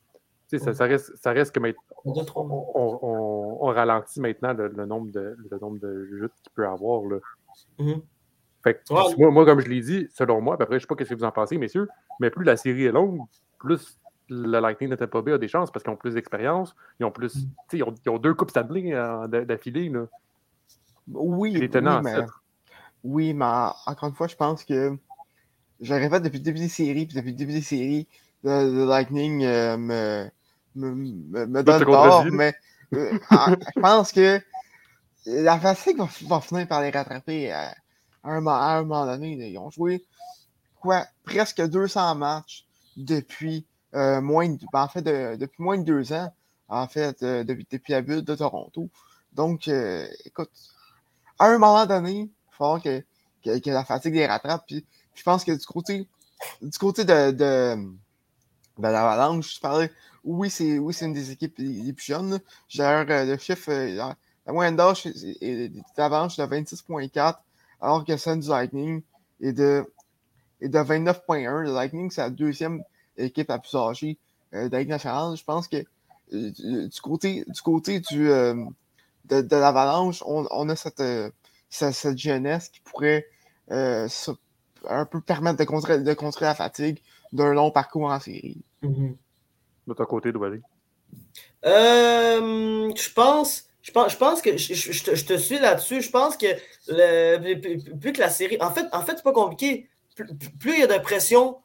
Ça, 0.48 0.74
ça 0.74 0.84
reste, 0.84 1.16
ça 1.16 1.32
reste 1.32 1.56
que 1.56 1.62
maintenant, 1.62 1.82
un 2.06 2.12
2-3. 2.12 2.44
on, 2.44 3.00
on- 3.02 3.58
on 3.62 3.68
ralentit 3.68 4.20
maintenant 4.20 4.52
le, 4.52 4.68
le 4.68 4.86
nombre 4.86 5.10
de, 5.12 5.38
le 5.50 5.60
nombre 5.60 5.80
de 5.80 6.08
jeux 6.20 6.30
qu'il 6.44 6.52
peut 6.54 6.68
avoir. 6.68 7.04
Là. 7.06 7.18
Mhm. 7.80 8.02
Fait 8.64 8.76
que, 8.76 8.94
Ouais. 8.94 9.16
moi, 9.18 9.32
moi, 9.32 9.46
comme 9.46 9.60
je 9.60 9.68
l'ai 9.68 9.82
dit, 9.82 10.08
selon 10.14 10.42
moi, 10.42 10.54
après, 10.56 10.68
je 10.72 10.76
ne 10.76 10.80
sais 10.80 10.88
pas 10.88 10.96
ce 11.04 11.10
que 11.10 11.16
vous 11.16 11.24
en 11.24 11.32
pensez, 11.32 11.58
messieurs, 11.58 11.90
mais 12.20 12.30
plus 12.30 12.46
la 12.46 12.58
série 12.58 12.86
est 12.86 12.92
longue, 12.92 13.22
plus 13.58 14.00
le 14.30 14.60
Lightning 14.60 14.90
de 14.90 14.96
Tampa 14.96 15.22
Bay 15.22 15.34
a 15.34 15.38
des 15.38 15.48
chances 15.48 15.72
parce 15.72 15.84
qu'ils 15.84 15.92
ont 15.92 15.98
plus 15.98 16.14
d'expérience. 16.14 16.76
Ils 17.00 17.06
ont 17.06 17.12
plus. 17.12 17.48
sais, 17.70 17.78
Ils 17.78 17.84
ont, 17.84 17.94
ils 18.06 18.10
ont 18.10 18.18
deux 18.18 18.34
Coupes 18.34 18.52
Stanley 18.52 18.94
euh, 18.94 19.28
d'a- 19.28 19.46
d'affilée. 19.46 19.90
là. 19.90 20.06
Oui, 21.08 21.58
oui, 21.60 21.70
mais, 21.74 22.16
oui, 23.04 23.34
mais 23.34 23.46
en- 23.46 23.74
encore 23.88 24.10
une 24.10 24.16
fois, 24.16 24.28
je 24.28 24.36
pense 24.36 24.64
que 24.64 24.96
je 25.82 25.94
répète 25.94 26.24
depuis 26.24 26.38
le 26.38 26.44
début 26.44 26.60
des 26.60 26.70
séries, 26.70 27.06
puis 27.08 27.16
depuis 27.16 27.32
le 27.32 27.38
début 27.38 27.54
des 27.54 27.62
séries, 27.62 28.08
le, 28.44 28.86
Lightning 28.86 29.44
euh, 29.44 29.78
me, 29.78 30.30
me, 30.76 31.46
me, 31.48 31.64
donne 31.64 31.84
tort, 31.84 32.26
mais 32.32 32.54
euh, 32.94 33.18
en- 33.30 33.48
je 33.48 33.80
pense 33.82 34.12
que 34.12 34.40
la 35.26 35.60
fatigue 35.60 35.98
va, 35.98 36.08
va 36.28 36.42
finir 36.42 36.68
par 36.68 36.82
les 36.82 36.92
rattraper 36.92 37.52
à 38.24 38.32
un, 38.32 38.46
à 38.48 38.78
un 38.78 38.84
moment 38.84 39.06
donné. 39.06 39.50
Ils 39.50 39.58
ont 39.58 39.70
joué 39.70 40.04
quoi, 40.82 41.06
presque 41.24 41.62
200 41.62 42.16
matchs 42.16 42.66
depuis 42.98 43.66
euh, 43.94 44.22
moins 44.22 44.50
de, 44.50 44.66
ben, 44.74 44.84
en 44.84 44.88
fait, 44.88 45.02
de- 45.02 45.36
depuis 45.38 45.64
moins 45.64 45.78
de 45.78 45.84
deux 45.84 46.12
ans, 46.14 46.34
en 46.68 46.88
fait, 46.88 47.22
euh, 47.24 47.44
depuis, 47.44 47.68
depuis 47.70 47.94
la 47.94 48.02
bulle 48.02 48.24
de 48.24 48.36
Toronto. 48.36 48.90
Donc, 49.34 49.68
euh, 49.68 50.08
écoute, 50.26 50.50
à 51.40 51.48
un 51.48 51.58
moment 51.58 51.86
donné, 51.86 52.12
il 52.12 52.30
falloir 52.50 52.82
que, 52.82 53.04
que, 53.44 53.70
la 53.70 53.86
fatigue 53.86 54.16
les 54.16 54.28
rattrape. 54.28 54.66
Puis, 54.68 54.86
je 55.14 55.24
pense 55.24 55.44
que 55.44 55.52
du 55.52 55.66
côté, 55.66 56.08
du 56.62 56.78
côté 56.78 57.06
de, 57.06 57.32
de, 57.32 57.76
l'Avalanche, 58.78 59.56
je 59.56 59.60
parlais, 59.60 59.92
oui, 60.24 60.50
c'est 60.50 60.78
une 60.78 61.14
des 61.14 61.32
équipes 61.32 61.56
les, 61.58 61.94
plus 61.94 62.06
jeunes. 62.06 62.40
le 62.76 63.38
chiffre, 63.38 63.72
la, 63.72 64.16
moyenne 64.48 64.76
d'âge 64.76 65.06
de 65.06 65.82
l'Avalanche 65.98 66.40
est 66.40 66.48
de 66.48 66.56
26,4, 66.56 67.38
alors 67.82 68.06
que 68.06 68.16
celle 68.18 68.40
du 68.40 68.50
Lightning 68.50 69.02
est 69.42 69.54
de, 69.54 69.86
est 70.62 70.70
de 70.70 70.78
29,1. 70.78 71.62
Le 71.64 71.74
Lightning, 71.74 72.12
c'est 72.12 72.22
la 72.22 72.30
deuxième 72.30 72.84
équipe 73.18 73.50
la 73.50 73.60
plus 73.60 73.76
âgée 73.76 74.18
euh, 74.54 74.68
de 74.68 74.72
la 74.72 74.80
Ligue 74.80 74.90
nationale. 74.90 75.36
Je 75.36 75.44
pense 75.44 75.68
que 75.68 75.78
euh, 76.34 76.52
du 76.88 77.02
côté, 77.02 77.44
du 77.48 77.62
côté 77.62 78.00
du, 78.00 78.30
euh, 78.30 78.56
de, 79.26 79.42
de 79.42 79.56
l'Avalanche, 79.56 80.24
on, 80.26 80.46
on 80.52 80.70
a 80.70 80.76
cette, 80.76 81.00
euh, 81.00 81.30
cette, 81.70 81.94
cette 81.94 82.18
jeunesse 82.18 82.70
qui 82.70 82.82
pourrait 82.82 83.28
euh, 83.72 84.08
un 84.88 85.06
peu 85.06 85.22
permettre 85.22 85.58
de 85.58 85.64
contrer, 85.64 86.00
de 86.00 86.14
contrer 86.14 86.46
la 86.46 86.56
fatigue 86.56 87.02
d'un 87.32 87.54
long 87.54 87.72
parcours 87.72 88.04
en 88.04 88.20
série. 88.20 88.62
Mhm. 88.82 89.16
De 89.88 89.94
ton 89.94 90.06
côté. 90.06 90.32
Euh, 91.66 92.92
je 92.96 93.14
pense, 93.14 93.66
je 93.92 93.94
pense, 93.94 94.12
je 94.14 94.18
pense 94.18 94.42
que 94.42 94.56
je, 94.56 95.04
te, 95.04 95.16
je 95.16 95.26
te 95.26 95.38
suis 95.38 95.60
là-dessus. 95.60 96.02
Je 96.02 96.10
pense 96.10 96.38
que 96.38 96.46
le, 96.88 97.56
plus, 98.00 98.14
que 98.14 98.20
la 98.22 98.30
série. 98.30 98.58
En 98.62 98.72
fait, 98.72 98.86
en 98.94 99.02
fait, 99.02 99.18
c'est 99.18 99.24
pas 99.24 99.34
compliqué. 99.34 99.90
Plus, 100.16 100.26
plus 100.60 100.74
il 100.76 100.80
y 100.80 100.84
a 100.84 100.88
de 100.88 100.98
pression, 101.04 101.58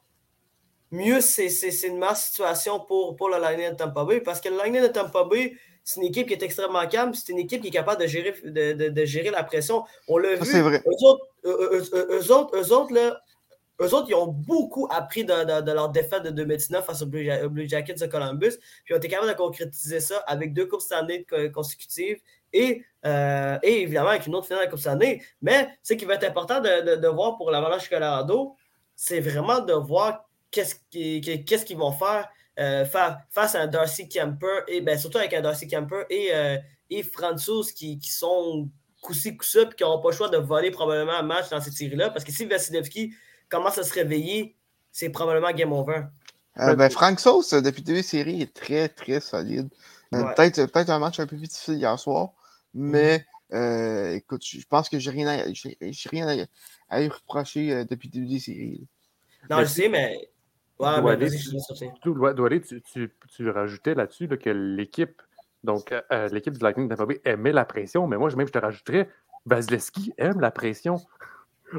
mieux 0.91 1.21
c'est 1.21 1.47
c'est- 1.49 1.71
c'est 1.71 1.87
une 1.87 1.97
masse 1.97 2.25
situation 2.25 2.79
pour, 2.81 3.15
pour 3.15 3.29
le 3.29 3.39
Lightning 3.39 3.69
de 3.71 3.75
Tampa 3.75 4.03
Bay. 4.03 4.19
Parce 4.19 4.41
que 4.41 4.49
le 4.49 4.57
Lightning 4.57 4.81
de 4.81 4.87
Tampa 4.87 5.23
Bay, 5.23 5.55
c'est 5.85 6.01
une 6.01 6.07
équipe 6.07 6.27
qui 6.27 6.33
est 6.33 6.43
extrêmement 6.43 6.85
calme. 6.87 7.13
C'est 7.13 7.31
une 7.31 7.39
équipe 7.39 7.61
qui 7.61 7.69
est 7.69 7.71
capable 7.71 8.01
de 8.01 8.07
gérer, 8.07 8.35
de, 8.43 8.73
de- 8.73 8.89
de 8.89 9.05
gérer 9.05 9.29
la 9.29 9.43
pression. 9.43 9.85
On 10.09 10.17
l'a 10.17 10.35
vu. 10.35 10.45
c'est 10.45 10.59
vrai. 10.61 10.83
Eux 10.85 11.05
autres, 11.05 11.25
eux, 11.45 11.69
eux- 11.71 11.89
eux- 11.93 12.07
eux 12.19 12.31
autres, 12.33 12.57
eux 12.57 12.73
autres, 12.73 12.93
là, 12.93 13.21
eux 13.81 13.93
autres, 13.93 14.07
ils 14.09 14.15
ont 14.15 14.27
beaucoup 14.27 14.87
appris 14.89 15.23
de, 15.23 15.71
leur 15.71 15.89
défaite 15.89 16.23
de 16.23 16.29
2019 16.31 16.85
face 16.85 17.01
aux 17.01 17.05
Blue, 17.05 17.67
Jackets 17.67 17.95
de 17.95 18.07
Columbus. 18.07 18.57
Puis 18.57 18.91
ils 18.91 18.93
ont 18.93 18.97
été 18.97 19.07
capables 19.07 19.29
de 19.29 19.37
concrétiser 19.37 19.99
ça 19.99 20.17
avec 20.25 20.53
deux 20.53 20.65
Coupes 20.65 20.81
Stanley 20.81 21.25
consécutives 21.53 22.19
et, 22.53 22.83
euh, 23.05 23.57
et 23.61 23.81
évidemment 23.81 24.09
avec 24.09 24.25
une 24.27 24.35
autre 24.35 24.47
finale 24.47 24.65
de 24.65 24.69
Coupe 24.69 24.79
Stanley. 24.79 25.21
Mais 25.41 25.67
ce 25.83 25.93
qui 25.93 26.05
va 26.05 26.15
être 26.15 26.23
important 26.23 26.59
de, 26.59 27.07
voir 27.07 27.37
pour 27.37 27.51
l'Avalanche 27.51 27.89
Colorado, 27.89 28.55
c'est 28.95 29.19
vraiment 29.19 29.59
de 29.59 29.73
voir 29.73 30.27
qu'est-ce 30.49 30.75
qu'ils 31.65 31.77
vont 31.77 31.91
faire, 31.91 32.29
euh, 32.59 32.85
face 32.85 33.55
à 33.55 33.61
un 33.61 33.67
Darcy 33.67 34.09
Kemper, 34.09 34.63
et 34.67 34.81
ben, 34.81 34.97
surtout 34.97 35.19
avec 35.19 35.33
un 35.33 35.41
Darcy 35.41 35.67
Kemper 35.67 36.05
et, 36.09 36.29
euh, 36.33 36.57
qui, 36.89 37.99
sont 38.03 38.69
coup-ci, 39.01 39.37
coup-ça, 39.37 39.65
puis 39.67 39.75
qui 39.75 39.83
n'auront 39.83 40.01
pas 40.01 40.09
le 40.09 40.15
choix 40.15 40.29
de 40.29 40.37
voler 40.37 40.71
probablement 40.71 41.17
un 41.17 41.23
match 41.23 41.49
dans 41.49 41.61
cette 41.61 41.73
série-là. 41.73 42.09
Parce 42.09 42.25
que 42.25 42.31
si 42.31 42.45
Vasilevski 42.45 43.13
commence 43.49 43.77
à 43.77 43.83
se 43.83 43.93
réveiller, 43.93 44.55
c'est 44.91 45.09
probablement 45.09 45.51
game 45.51 45.71
over. 45.71 46.03
Euh, 46.59 46.75
ben, 46.75 46.89
Frank 46.89 47.19
Sauce, 47.19 47.53
depuis 47.53 47.83
deux 47.83 48.01
séries, 48.01 48.41
est 48.41 48.53
très, 48.53 48.89
très 48.89 49.19
solide. 49.19 49.69
Euh, 50.15 50.23
peut-être 50.35 50.65
peut 50.65 50.85
un 50.87 50.99
match 50.99 51.19
un 51.19 51.27
peu 51.27 51.35
plus 51.35 51.47
difficile 51.47 51.75
hier 51.75 51.99
soir, 51.99 52.29
mais 52.73 53.25
mm-hmm. 53.51 54.15
écoute, 54.15 54.43
je 54.43 54.65
pense 54.67 54.89
que 54.89 54.97
j'ai 54.97 55.11
rien, 55.11 55.27
à, 55.27 55.43
rien 56.09 56.47
à, 56.89 56.99
lui 57.01 57.09
reprocher 57.09 57.85
depuis 57.85 58.09
deux 58.09 58.39
séries. 58.39 58.87
Non, 59.49 59.59
je 59.59 59.65
sais, 59.65 59.89
mais. 59.89 60.29
Ouais, 60.79 61.01
mais 61.01 61.15
vas-y, 61.15 61.37
je 61.39 62.59
tu, 62.59 62.81
tu, 62.81 63.11
tu, 63.35 63.49
rajoutais 63.49 63.95
là-dessus 63.95 64.27
que 64.27 64.49
l'équipe 64.51 65.21
donc, 65.63 65.91
euh, 65.91 66.01
euh, 66.11 66.29
l'équipe 66.29 66.53
du 66.53 66.63
Lightning 66.63 66.87
Bay 66.87 67.21
aimait 67.25 67.51
la 67.51 67.65
pression, 67.65 68.07
mais 68.07 68.17
moi, 68.17 68.33
même, 68.35 68.47
je 68.47 68.53
te 68.53 68.57
rajouterais, 68.57 69.09
Vasilevski 69.45 70.13
aime 70.17 70.39
la 70.39 70.51
pression. 70.51 70.97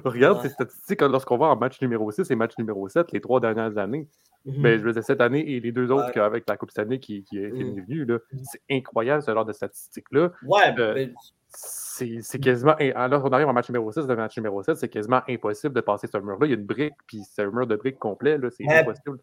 Regarde 0.05 0.43
ces 0.43 0.51
statistiques 0.51 1.01
lorsqu'on 1.03 1.39
va 1.39 1.47
en 1.47 1.57
match 1.57 1.81
numéro 1.81 2.11
6 2.11 2.31
et 2.31 2.35
match 2.35 2.53
numéro 2.59 2.89
7 2.89 3.13
les 3.13 3.21
trois 3.21 3.41
dernières 3.41 3.79
années. 3.79 4.09
Mais 4.45 4.53
mhm. 4.53 4.63
ben, 4.63 4.79
je 4.79 4.85
veux 4.85 4.93
dire, 4.93 5.05
cette 5.05 5.21
année 5.21 5.51
et 5.51 5.61
les 5.61 5.73
deux 5.73 5.91
autres 5.91 6.19
avec 6.21 6.49
la 6.49 6.57
Coupe 6.57 6.71
Stanley 6.71 7.01
qui, 7.01 7.25
qui, 7.25 7.39
est, 7.39 7.51
mhm. 7.51 7.85
venue, 7.85 8.07
mhm. 8.07 8.19
c'est 8.45 8.63
incroyable 8.71 9.23
ce 9.23 9.33
genre 9.33 9.45
de 9.45 9.53
statistiques-là. 9.53 10.31
Ouais, 10.47 10.75
euh, 10.79 11.07
c'est 11.51 12.39
quasiment. 12.41 12.75
Alors, 12.95 13.25
on 13.25 13.29
arrive 13.31 13.49
en 13.49 13.53
match 13.53 13.69
numéro 13.69 13.91
6, 13.91 14.07
le 14.07 14.17
match 14.17 14.37
numéro 14.37 14.63
7, 14.63 14.77
c'est 14.77 14.89
quasiment 14.89 15.23
impossible 15.29 15.75
de 15.75 15.81
passer 15.81 16.07
ce 16.07 16.19
mur-là. 16.19 16.47
Il 16.47 16.51
y 16.51 16.53
a 16.53 16.57
une 16.57 16.67
brique, 16.67 16.95
puis 17.07 17.23
c'est 17.25 17.43
un 17.43 17.51
mur 17.51 17.67
de 17.67 17.77
briques 17.77 17.99
complet, 17.99 18.39
c'est 18.51 18.69
impossible. 18.69 19.19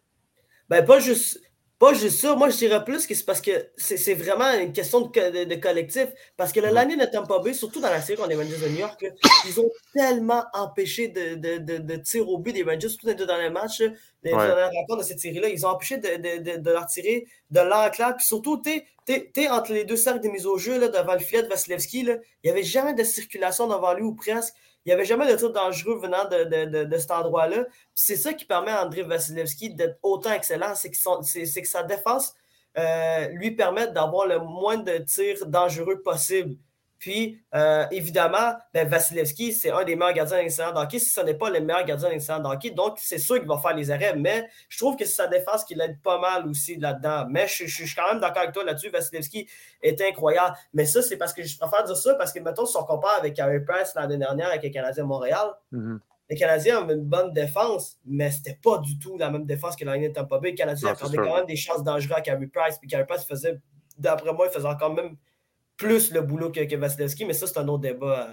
Ben, 0.68 0.84
pas 0.84 0.98
juste. 0.98 1.40
Pas 1.78 1.92
juste 1.92 2.20
ça, 2.20 2.34
moi 2.34 2.48
je 2.48 2.56
dirais 2.56 2.82
plus 2.84 3.06
que 3.06 3.14
c'est 3.14 3.26
parce 3.26 3.42
que 3.42 3.50
c'est 3.76 4.14
vraiment 4.14 4.50
une 4.52 4.72
question 4.72 5.02
de, 5.02 5.44
de, 5.44 5.54
collectif. 5.56 6.06
Parce 6.38 6.50
que 6.50 6.60
l'année 6.60 6.96
de 6.96 7.04
Tampa 7.04 7.38
Bay, 7.40 7.52
surtout 7.52 7.80
dans 7.80 7.90
la 7.90 8.00
série 8.00 8.16
contre 8.16 8.30
les 8.30 8.36
Rangers 8.36 8.56
de 8.56 8.68
New 8.68 8.78
York, 8.78 9.04
ils 9.46 9.60
ont 9.60 9.70
tellement 9.92 10.42
empêché 10.54 11.08
de, 11.08 11.34
de, 11.34 11.96
tir 11.96 12.26
au 12.30 12.38
but 12.38 12.54
des 12.54 12.62
Rangers, 12.62 12.88
surtout 12.88 13.04
dans 13.04 13.12
les 13.12 13.18
deux 13.18 13.26
derniers 13.26 13.50
matchs, 13.50 13.82
les 14.22 14.32
ouais. 14.32 14.96
de 14.98 15.02
cette 15.02 15.20
série-là. 15.20 15.50
Ils 15.50 15.66
ont 15.66 15.68
empêché 15.68 15.98
de, 15.98 16.70
leur 16.70 16.86
tirer 16.86 17.26
de 17.50 17.60
l'enclave. 17.60 18.14
Puis 18.16 18.26
surtout, 18.26 18.62
tu 18.62 18.82
es, 19.08 19.48
entre 19.48 19.74
les 19.74 19.84
deux 19.84 19.96
cercles 19.96 20.20
de 20.20 20.28
mise 20.28 20.46
au 20.46 20.56
jeu 20.56 20.80
là, 20.80 20.88
devant 20.88 21.12
le 21.12 21.18
filet 21.18 21.42
de 21.42 21.48
Vasilevski, 21.48 22.00
il 22.00 22.20
n'y 22.42 22.50
avait 22.50 22.62
jamais 22.62 22.94
de 22.94 23.04
circulation 23.04 23.66
devant 23.66 23.92
lui 23.92 24.02
ou 24.02 24.14
presque. 24.14 24.54
Il 24.86 24.90
n'y 24.90 24.92
avait 24.92 25.04
jamais 25.04 25.28
de 25.28 25.36
tir 25.36 25.52
dangereux 25.52 25.98
venant 25.98 26.28
de, 26.30 26.96
cet 26.96 27.10
endroit-là. 27.10 27.66
C'est 27.92 28.14
ça 28.14 28.32
qui 28.32 28.44
permet 28.44 28.70
à 28.70 28.86
André 28.86 29.02
Vasilevski 29.02 29.74
d'être 29.74 29.98
autant 30.00 30.32
excellent, 30.32 30.76
c'est 30.76 30.92
que, 30.92 31.66
sa 31.66 31.82
défense 31.82 32.34
euh, 32.78 33.26
lui 33.30 33.50
permet 33.50 33.88
d'avoir 33.88 34.28
le 34.28 34.38
moins 34.38 34.76
de 34.76 34.98
tirs 34.98 35.44
dangereux 35.46 36.02
possible. 36.02 36.56
Puis, 36.98 37.42
euh, 37.54 37.86
évidemment, 37.90 38.54
ben, 38.72 38.88
Vasilevski, 38.88 39.52
c'est 39.52 39.70
un 39.70 39.84
des 39.84 39.96
meilleurs 39.96 40.14
gardiens 40.14 40.38
d'incident 40.38 40.72
d'hockey, 40.72 40.98
si 40.98 41.10
ce 41.10 41.20
n'est 41.20 41.34
pas 41.34 41.50
le 41.50 41.60
meilleur 41.60 41.84
gardien 41.84 42.08
d'incident 42.08 42.38
d'hockey. 42.38 42.70
Donc, 42.70 42.98
c'est 42.98 43.18
sûr 43.18 43.38
qu'il 43.38 43.48
va 43.48 43.58
faire 43.58 43.74
les 43.74 43.90
arrêts, 43.90 44.16
mais 44.16 44.48
je 44.68 44.78
trouve 44.78 44.96
que 44.96 45.04
c'est 45.04 45.16
sa 45.16 45.26
défense 45.26 45.64
qui 45.64 45.74
l'aide 45.74 46.00
pas 46.02 46.18
mal 46.18 46.46
aussi 46.46 46.76
là-dedans. 46.76 47.26
Mais 47.28 47.46
je, 47.48 47.66
suis 47.66 47.94
quand 47.94 48.08
même 48.08 48.20
d'accord 48.20 48.42
avec 48.42 48.54
toi 48.54 48.64
là-dessus. 48.64 48.90
Vasilevski 48.90 49.46
est 49.82 50.00
incroyable. 50.00 50.56
Mais 50.72 50.86
ça, 50.86 51.02
c'est 51.02 51.16
parce 51.16 51.34
que 51.34 51.42
je 51.42 51.58
préfère 51.58 51.84
dire 51.84 51.96
ça 51.96 52.14
parce 52.14 52.32
que, 52.32 52.40
mettons, 52.40 52.64
si 52.64 52.76
on 52.76 52.84
compare 52.84 53.18
avec 53.18 53.38
Harry 53.38 53.60
Price 53.60 53.92
l'année 53.94 54.18
dernière 54.18 54.48
avec 54.48 54.62
les 54.62 54.70
Canadiens 54.70 55.02
de 55.02 55.08
Montréal, 55.08 55.48
mm-hmm. 55.72 55.98
les 56.30 56.36
Canadiens 56.36 56.82
ont 56.82 56.88
une 56.88 57.04
bonne 57.04 57.32
défense, 57.34 57.98
mais 58.06 58.30
c'était 58.30 58.58
pas 58.62 58.78
du 58.78 58.98
tout 58.98 59.18
la 59.18 59.30
même 59.30 59.44
défense 59.44 59.76
que 59.76 59.84
la 59.84 59.96
ligne 59.96 60.08
de 60.08 60.14
Tampa 60.14 60.38
Bay. 60.38 60.50
Les 60.50 60.54
Canadiens 60.54 60.92
accordaient 60.92 61.18
quand 61.18 61.36
même 61.36 61.46
des 61.46 61.56
chances 61.56 61.84
dangereuses 61.84 62.22
à 62.26 62.32
Harry 62.32 62.46
Price, 62.46 62.78
puis 62.80 62.92
Harry 62.94 63.06
Price 63.06 63.24
faisait, 63.24 63.60
d'après 63.98 64.32
moi, 64.32 64.46
il 64.48 64.52
faisait 64.52 64.66
encore 64.66 64.94
même 64.94 65.16
plus 65.76 66.12
le 66.12 66.22
boulot 66.22 66.50
que, 66.50 66.64
que 66.64 66.76
Vasilevski, 66.76 67.24
mais 67.24 67.32
ça, 67.32 67.46
c'est 67.46 67.58
un 67.58 67.68
autre 67.68 67.82
débat 67.82 68.28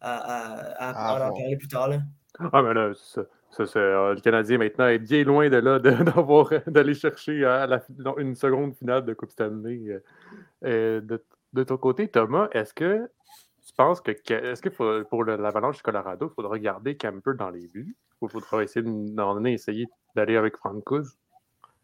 à, 0.00 0.16
à, 0.16 0.90
à, 0.90 1.22
ah, 1.22 1.28
en 1.28 1.32
parler 1.32 1.56
plus 1.56 1.68
tard. 1.68 1.88
Là. 1.88 1.98
Ah, 2.38 2.62
mais 2.62 2.74
là, 2.74 2.92
ça, 2.94 3.22
ça 3.66 3.78
euh, 3.78 4.14
le 4.14 4.20
Canadien 4.20 4.58
maintenant 4.58 4.86
est 4.86 4.98
bien 4.98 5.24
loin 5.24 5.48
de 5.48 5.56
là 5.56 5.78
d'avoir 5.78 6.50
d'aller 6.66 6.94
chercher 6.94 7.44
à 7.44 7.66
la, 7.66 7.82
une 8.18 8.34
seconde 8.34 8.74
finale 8.74 9.04
de 9.04 9.14
Coupe 9.14 9.30
Stanley. 9.30 9.80
Euh, 9.88 10.00
euh, 10.64 11.00
de, 11.00 11.22
de, 11.52 11.62
ton 11.62 11.76
côté, 11.76 12.08
Thomas, 12.08 12.48
est-ce 12.52 12.74
que 12.74 13.08
tu 13.66 13.72
penses 13.74 14.00
que 14.00 14.10
est-ce 14.10 14.60
que 14.60 15.02
pour 15.02 15.24
l'Avalanche 15.24 15.76
du 15.76 15.82
Colorado, 15.82 16.28
il 16.30 16.34
faudra 16.34 16.52
regarder 16.52 16.96
Camper 16.96 17.34
dans 17.38 17.50
les 17.50 17.66
buts 17.68 17.96
ou 18.20 18.26
il 18.26 18.30
faudra 18.30 18.62
essayer 18.62 18.84
d'en 18.84 19.44
essayer 19.44 19.86
d'aller 20.14 20.36
avec 20.36 20.56
Francouz? 20.56 21.16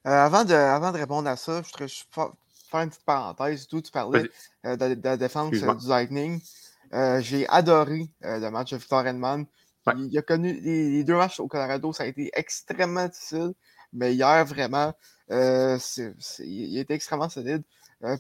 avant, 0.05 0.45
de, 0.45 0.55
avant 0.55 0.93
de 0.93 0.99
répondre 0.99 1.29
à 1.29 1.37
ça, 1.37 1.61
je, 1.63 1.87
je, 1.87 2.05
faire 2.71 2.81
une 2.81 2.91
petite 2.91 3.05
parenthèse, 3.05 3.67
tout, 3.67 3.83
tu 3.83 3.91
parlais 3.91 4.31
euh, 4.65 4.77
de, 4.77 4.99
la 5.03 5.17
défense 5.17 5.55
euh, 5.55 5.75
du 5.75 5.89
Lightning. 5.89 6.41
Euh, 6.93 7.21
j'ai 7.21 7.49
adoré 7.49 8.09
le 8.23 8.49
match 8.51 8.71
de 8.71 8.77
Victor 8.77 9.07
Edman. 9.07 9.47
Il, 9.97 10.17
a 10.17 10.23
connu 10.23 10.61
les, 10.61 11.05
deux 11.05 11.15
matchs 11.15 11.41
au 11.41 11.49
Colorado, 11.49 11.93
ça 11.93 12.05
a 12.05 12.07
été 12.07 12.31
extrêmement 12.35 13.09
difficile, 13.09 13.55
mais 13.93 14.15
hier, 14.15 14.45
vraiment, 14.45 14.93
il 15.29 16.79
était 16.79 16.95
extrêmement 16.95 17.29
solide. 17.29 17.63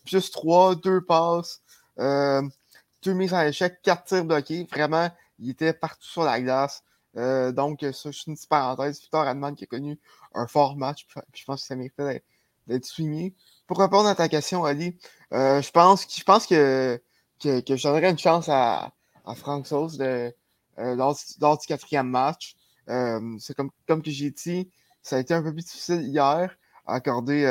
plus 0.05 0.31
trois, 0.31 0.75
deux 0.75 1.01
passes, 1.05 1.63
deux 1.99 3.13
mises 3.13 3.35
en 3.35 3.43
échec, 3.43 3.81
quatre 3.83 4.05
tirs 4.05 4.25
bloqués. 4.25 4.67
Vraiment, 4.71 5.11
il 5.39 5.51
était 5.51 5.73
partout 5.73 6.07
sur 6.07 6.25
la 6.25 6.41
glace. 6.41 6.83
donc, 7.15 7.81
ça, 7.83 8.11
c'est 8.11 8.27
une 8.27 8.35
petite 8.35 8.49
parenthèse. 8.49 9.01
Victor 9.01 9.29
Edman 9.29 9.55
qui 9.55 9.65
a 9.65 9.67
connu 9.67 9.99
un 10.35 10.47
fort 10.47 10.77
match, 10.77 11.07
je 11.35 11.45
pense 11.45 11.61
que 11.61 11.67
ça 11.67 11.77
méritait 11.77 12.25
d'être 12.67 12.87
souligné 12.87 13.35
pour 13.71 13.79
répondre 13.79 14.09
à 14.09 14.17
ta 14.17 14.29
question, 14.29 14.65
Ali, 14.65 14.99
euh, 15.33 15.63
je 15.63 15.71
pense, 15.71 16.05
je 16.13 16.25
pense 16.25 16.45
que, 16.45 17.01
que, 17.41 17.63
je 17.77 17.83
donnerais 17.85 18.11
une 18.11 18.19
chance 18.19 18.49
à, 18.49 18.91
à 19.25 19.37
Frank 19.37 19.65
Sauce 19.65 19.97
de, 19.97 20.35
euh, 20.81 20.97
lors, 20.97 21.17
du 21.57 21.67
quatrième 21.69 22.09
match. 22.09 22.57
Euh, 22.89 23.21
c'est 23.39 23.55
comme, 23.55 23.71
comme 23.87 24.03
que 24.03 24.11
j'ai 24.11 24.33
dit, 24.33 24.69
ça 25.05 25.19
a 25.19 25.19
été 25.21 25.35
un 25.35 25.43
peu 25.45 25.53
plus 25.53 25.63
difficile 25.63 26.03
hier 26.03 26.53
à 26.85 26.95
accorder, 26.95 27.47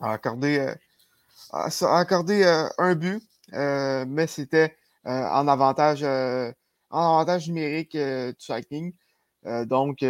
à 0.00 0.12
accorder, 0.12 0.70
à, 1.50 1.68
accorder 1.98 2.44
un 2.76 2.94
but, 2.94 3.22
mais 3.54 4.26
c'était 4.26 4.76
en 5.06 5.48
avantage 5.48 6.04
en 6.04 7.14
avantage 7.14 7.48
numérique 7.48 7.96
du 7.96 8.46
Lightning. 8.50 8.92
donc, 9.64 10.04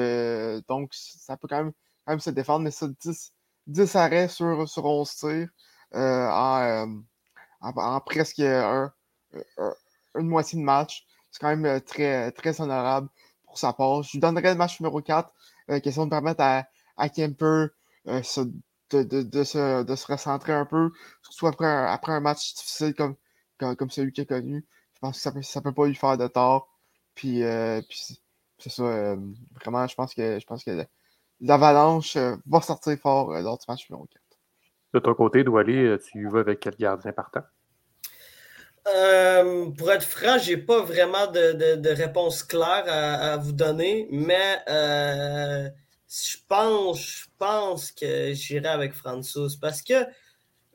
donc, 0.67 0.91
ça 0.95 1.37
peut 1.37 1.47
quand 1.47 1.63
même, 1.63 1.73
quand 2.05 2.15
même 2.15 2.19
se 2.19 2.31
défendre, 2.31 2.65
mais 2.65 2.73
ça, 2.73 2.89
10, 2.89 3.33
10 3.71 3.97
arrêts 3.97 4.29
sur, 4.29 4.69
sur 4.69 4.85
11 4.85 5.15
tirs 5.15 5.49
euh, 5.95 6.29
en, 6.29 7.03
en, 7.61 8.01
presque 8.01 8.41
un, 8.41 8.93
une 10.17 10.29
moitié 10.29 10.59
de 10.59 10.65
match. 10.65 11.07
C'est 11.31 11.41
quand 11.41 11.49
même 11.49 11.65
euh, 11.67 11.81
très, 11.81 12.33
très 12.33 12.61
honorable 12.61 13.09
pour 13.45 13.59
sa 13.59 13.73
part. 13.73 14.03
Je 14.03 14.13
lui 14.13 14.19
donnerais 14.19 14.53
le 14.53 14.59
match 14.59 14.81
numéro 14.81 15.01
4, 15.01 15.33
euh, 15.71 15.81
question 15.81 16.05
de 16.05 16.11
permettre 16.11 16.43
à, 16.43 16.67
à 16.97 17.09
Kemper 17.09 17.69
de, 18.07 19.03
de, 19.05 19.23
de, 19.23 19.45
se, 19.45 19.85
de 19.85 19.95
se 19.95 20.07
recentrer 20.07 20.53
un 20.53 20.67
peu, 20.67 20.91
surtout 21.23 21.47
après 21.47 21.67
un, 21.67 21.87
après 21.87 22.13
un 22.13 22.21
match 22.21 22.55
difficile 22.55 22.95
comme, 22.95 23.17
comme, 23.77 23.91
celui 23.91 24.13
qu'il 24.13 24.23
a 24.23 24.27
connu. 24.27 24.67
Je 24.95 24.99
pense 25.01 25.17
que 25.17 25.23
ça 25.23 25.33
ça 25.43 25.61
peut 25.61 25.73
pas 25.73 25.87
lui 25.87 25.95
faire 25.95 26.19
de 26.19 26.27
tort. 26.27 26.69
Puis, 27.15 27.43
puis 27.89 28.19
c'est 28.59 28.71
ça, 28.71 29.17
vraiment, 29.61 29.87
je 29.87 29.95
pense 29.95 30.15
que 30.15 30.41
je 30.41 30.47
pense 30.47 30.65
que 30.65 30.85
l'Avalanche 31.41 32.17
euh, 32.17 32.37
va 32.47 32.61
sortir 32.61 32.97
fort 32.99 33.33
euh, 33.33 33.41
lors 33.41 33.59
du 33.59 33.65
match 33.69 33.89
numéro 33.89 34.07
4. 34.07 34.23
De 34.95 34.99
ton 34.99 35.15
côté, 35.15 35.45
Douali, 35.45 35.77
euh, 35.77 35.99
tu 35.99 36.29
vas 36.29 36.41
avec 36.41 36.61
quel 36.61 36.75
gardien 36.77 37.13
partant? 37.13 37.43
pour 39.77 39.93
être 39.93 40.03
franc, 40.03 40.39
j'ai 40.39 40.57
pas 40.57 40.81
vraiment 40.83 41.29
de, 41.29 41.89
réponse 41.95 42.43
claire 42.43 42.85
à, 42.89 43.37
vous 43.37 43.53
donner, 43.53 44.09
mais 44.11 44.65
je 46.09 46.37
pense, 46.49 47.01
je 47.01 47.27
pense 47.39 47.93
que 47.93 48.33
j'irai 48.33 48.67
avec 48.67 48.95
Francis 48.95 49.55
parce 49.55 49.83
que, 49.83 50.07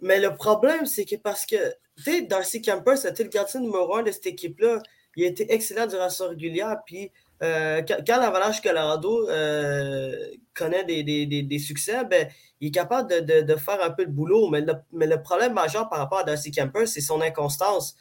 mais 0.02 0.22
le 0.22 0.34
problème, 0.34 0.86
c'est 0.86 1.04
que 1.04 1.18
parce 1.18 1.46
que, 1.46 1.58
tu 2.06 2.26
Darcy 2.28 2.62
Camper, 2.62 2.96
c'était 2.96 3.24
le 3.24 3.30
gardien 3.30 3.60
numéro 3.60 3.96
un 3.98 4.04
de 4.04 4.12
cette 4.12 4.28
équipe-là. 4.28 4.80
Il 5.18 5.26
a 5.26 5.28
été 5.28 5.52
excellent 5.54 5.88
durant 5.88 6.10
sa 6.10 6.30
régulière, 6.30 6.78
puis 6.86 7.12
euh, 7.44 7.82
quand, 7.82 8.18
l'Avalanche 8.18 8.62
Colorado 8.62 9.30
euh, 9.30 10.14
connaît 10.54 10.84
des, 10.84 11.60
succès, 11.60 12.06
ben, 12.06 12.28
il 12.62 12.70
est 12.70 12.72
capable 12.72 13.26
de, 13.26 13.56
faire 13.56 13.84
un 13.84 13.92
peu 13.92 14.06
de 14.06 14.12
boulot. 14.12 14.50
Mais 14.50 14.62
le, 14.62 15.22
problème 15.22 15.54
majeur 15.54 15.90
par 15.90 16.00
rapport 16.00 16.20
à 16.20 16.24
Darcy 16.24 16.52
Kemper, 16.52 16.88
c'est 16.88 17.02
son 17.02 17.22
inconstance. 17.22 17.96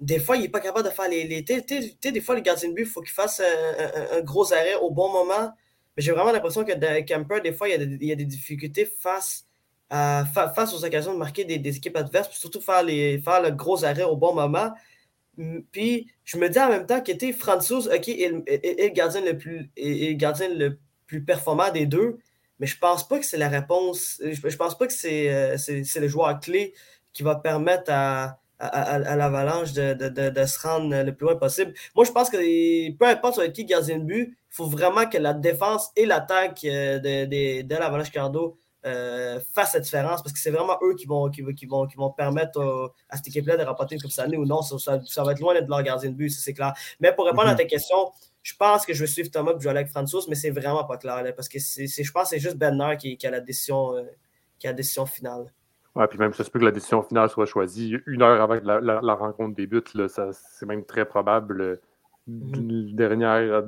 Des 0.00 0.18
fois, 0.18 0.36
il 0.36 0.42
n'est 0.42 0.48
pas 0.48 0.60
capable 0.60 0.88
de 0.88 0.92
faire 0.92 1.08
les. 1.08 1.24
les 1.24 1.42
des 1.42 2.20
fois, 2.20 2.34
les 2.34 2.42
gardiens 2.42 2.68
de 2.68 2.74
but, 2.74 2.82
il 2.82 2.88
faut 2.88 3.00
qu'il 3.00 3.12
fasse 3.12 3.40
un, 3.40 4.20
gros 4.22 4.52
arrêt 4.52 4.74
au 4.74 4.90
bon 4.90 5.10
moment 5.10 5.52
mais 5.96 6.02
j'ai 6.02 6.12
vraiment 6.12 6.32
l'impression 6.32 6.64
que 6.64 6.72
Camper, 7.02 7.40
des 7.40 7.52
fois, 7.52 7.68
il 7.68 8.00
y 8.02 8.12
a 8.12 8.16
des, 8.16 8.24
difficultés 8.24 8.84
face, 8.84 9.46
à, 9.90 10.24
face 10.54 10.74
aux 10.74 10.84
occasions 10.84 11.12
de 11.12 11.18
marquer 11.18 11.44
des, 11.44 11.76
équipes 11.76 11.96
adverses, 11.96 12.28
puis 12.28 12.38
surtout 12.38 12.60
faire, 12.60 12.82
les, 12.82 13.18
faire 13.18 13.40
le 13.40 13.50
gros 13.50 13.84
arrêt 13.84 14.02
au 14.02 14.16
bon 14.16 14.34
moment. 14.34 14.72
Puis 15.72 16.10
je 16.24 16.38
me 16.38 16.48
dis 16.48 16.58
en 16.58 16.68
même 16.68 16.86
temps 16.86 17.00
qu'il 17.00 17.14
était 17.14 17.32
Francis, 17.32 17.86
OK, 17.86 18.08
est, 18.08 18.28
le 18.28 18.88
gardien 18.88 19.20
le 19.20 19.36
plus 19.36 19.70
est, 19.76 20.14
gardien 20.16 20.48
le 20.48 20.78
plus 21.06 21.24
performant 21.24 21.70
des 21.70 21.86
deux, 21.86 22.18
mais 22.58 22.66
je 22.66 22.78
pense 22.78 23.06
pas 23.06 23.18
que 23.18 23.24
c'est 23.26 23.38
la 23.38 23.48
réponse. 23.48 24.20
Je, 24.22 24.56
pense 24.56 24.78
pas 24.78 24.86
que 24.86 24.94
euh, 25.06 25.56
c'est 25.56 26.00
le 26.00 26.08
joueur 26.08 26.38
clé 26.40 26.74
qui 27.12 27.22
va 27.22 27.36
permettre 27.36 27.90
à, 27.92 28.38
à, 28.58 29.16
l'avalanche 29.16 29.72
de, 29.72 30.44
se 30.46 30.58
rendre 30.66 31.02
le 31.02 31.14
plus 31.14 31.26
loin 31.26 31.36
possible. 31.36 31.74
Moi, 31.94 32.04
je 32.04 32.12
pense 32.12 32.30
que 32.30 32.90
peu 32.92 33.06
importe 33.06 33.34
sur 33.34 33.52
qui 33.52 33.64
gardien 33.64 33.98
de 33.98 34.04
but, 34.04 34.36
il 34.36 34.54
faut 34.54 34.66
vraiment 34.66 35.06
que 35.08 35.18
la 35.18 35.34
défense 35.34 35.90
et 35.96 36.06
l'attaque 36.06 36.64
euh, 36.64 36.98
de, 36.98 37.68
l'avalanche 37.68 38.10
Cardo 38.10 38.56
euh, 38.86 39.40
fassent 39.52 39.74
la 39.74 39.80
différence 39.80 40.22
parce 40.22 40.32
que 40.32 40.38
c'est 40.38 40.50
vraiment 40.50 40.78
eux 40.82 40.94
qui 40.94 41.06
vont, 41.06 41.30
qui, 41.30 41.42
vont, 41.42 41.86
qui 41.86 41.96
vont 41.96 42.10
permettre 42.10 42.92
à 43.08 43.16
cette 43.16 43.28
équipe-là 43.28 43.56
de 43.56 43.64
remporter 43.64 43.94
une 43.94 44.02
Coupe 44.02 44.18
année 44.18 44.36
ou 44.36 44.44
non. 44.44 44.60
Ça, 44.62 44.98
va 45.24 45.32
être 45.32 45.40
loin 45.40 45.54
d'être 45.54 45.68
leur 45.68 45.82
gardien 45.82 46.10
de 46.10 46.14
but, 46.14 46.30
c'est 46.30 46.52
clair. 46.52 46.74
Mais 47.00 47.14
pour 47.14 47.24
répondre 47.24 47.48
à 47.48 47.52
mhm. 47.52 47.58
ta 47.58 47.64
question, 47.64 47.96
je 48.42 48.54
pense 48.56 48.84
que 48.84 48.92
je 48.92 49.00
vais 49.00 49.06
suivre 49.06 49.30
Thomas 49.30 49.52
et 49.58 49.68
avec 49.68 49.88
François, 49.88 50.20
mais 50.28 50.34
c'est 50.34 50.50
vraiment 50.50 50.84
pas 50.84 50.98
clair 50.98 51.24
parce 51.34 51.48
que 51.48 51.58
je 51.58 52.12
pense 52.12 52.24
que 52.24 52.28
c'est 52.28 52.38
juste 52.38 52.58
Benner 52.58 52.96
qui, 52.98 53.16
qui, 53.16 53.26
a 53.26 53.30
la 53.30 53.40
décision, 53.40 53.96
euh, 53.96 54.02
qui 54.58 54.66
a 54.66 54.70
la 54.70 54.74
décision 54.74 55.06
finale. 55.06 55.50
Ouais, 55.94 56.06
puis 56.08 56.18
même 56.18 56.34
ça 56.34 56.44
se 56.44 56.50
peut 56.50 56.58
que 56.58 56.64
la 56.64 56.70
décision 56.70 57.02
finale 57.02 57.30
soit 57.30 57.46
choisie 57.46 57.96
une 58.06 58.22
heure 58.22 58.42
avant 58.42 58.58
que 58.58 58.64
la, 58.66 59.14
rencontre 59.14 59.54
débute. 59.54 59.96
c'est 60.08 60.66
même 60.66 60.84
très 60.84 61.06
probable. 61.06 61.80
Mm-hmm. 62.28 62.94
Dernière, 62.94 63.62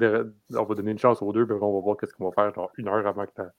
on 0.54 0.64
va 0.64 0.75
donner 0.75 0.90
une 0.90 0.99
chance 0.99 1.23
aux 1.23 1.32
deux, 1.32 1.46
puis 1.46 1.56
on 1.58 1.73
va 1.73 1.80
voir 1.80 1.96
qu'est-ce 1.96 2.12
qu'on 2.14 2.28
va 2.28 2.32
faire 2.32 2.54
genre, 2.54 2.70
une 2.76 2.88
heure 2.88 3.06
avant 3.06 3.25
que 3.25 3.32
la, 3.38 3.50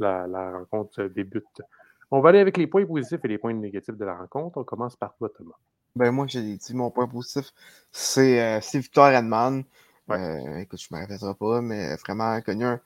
rencontre 0.00 1.04
débute. 1.04 1.62
On 2.10 2.20
va 2.20 2.28
aller 2.28 2.40
avec 2.40 2.58
les 2.58 2.66
points 2.66 2.84
positifs 2.84 3.20
et 3.24 3.28
les 3.28 3.38
points 3.38 3.54
négatifs 3.54 3.96
de 3.96 4.04
la 4.04 4.14
rencontre. 4.14 4.58
On 4.58 4.64
commence 4.64 4.96
par 4.96 5.14
toi, 5.16 5.30
Thomas. 5.36 5.54
Ben 5.96 6.10
moi, 6.10 6.26
j'ai 6.26 6.42
dit 6.42 6.74
mon 6.74 6.90
point 6.90 7.06
positif, 7.06 7.52
c'est 7.90 8.40
euh, 8.40 8.60
Victor 8.72 9.08
Edman. 9.08 9.64
Euh, 10.10 10.56
écoute, 10.58 10.80
je 10.80 10.88
ne 10.90 10.96
me 10.96 11.02
répéterai 11.02 11.34
pas, 11.34 11.60
mais 11.60 11.96
vraiment 11.96 12.40
connu 12.40 12.64
un, 12.64 12.80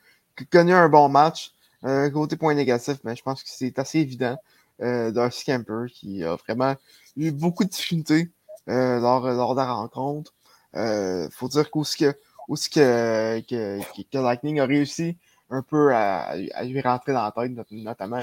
connu 0.50 0.72
un 0.72 0.88
bon 0.88 1.08
match. 1.08 1.52
Euh, 1.84 2.10
côté 2.10 2.36
point 2.36 2.54
négatif, 2.54 2.98
mais 3.04 3.14
je 3.14 3.22
pense 3.22 3.42
que 3.42 3.48
c'est 3.50 3.78
assez 3.78 4.00
évident 4.00 4.36
d'un 4.78 5.30
scamper 5.30 5.86
qui 5.90 6.22
a 6.22 6.36
vraiment 6.36 6.74
eu 7.16 7.30
beaucoup 7.30 7.64
de 7.64 7.70
difficultés 7.70 8.30
lors, 8.66 9.26
lors, 9.26 9.54
de 9.54 9.60
la 9.60 9.72
rencontre. 9.72 10.34
Il 10.74 11.28
faut 11.32 11.48
dire 11.48 11.70
qu'aussi 11.70 11.96
que, 11.98 12.14
aussi 12.48 12.70
que, 12.70 13.40
que, 13.40 13.80
que, 14.02 14.18
Lightning 14.18 14.60
a 14.60 14.66
réussi 14.66 15.16
un 15.50 15.62
peu 15.62 15.94
à, 15.94 16.34
à, 16.54 16.64
lui 16.64 16.80
rentrer 16.80 17.12
dans 17.12 17.22
la 17.22 17.32
tête, 17.32 17.70
notamment 17.70 18.22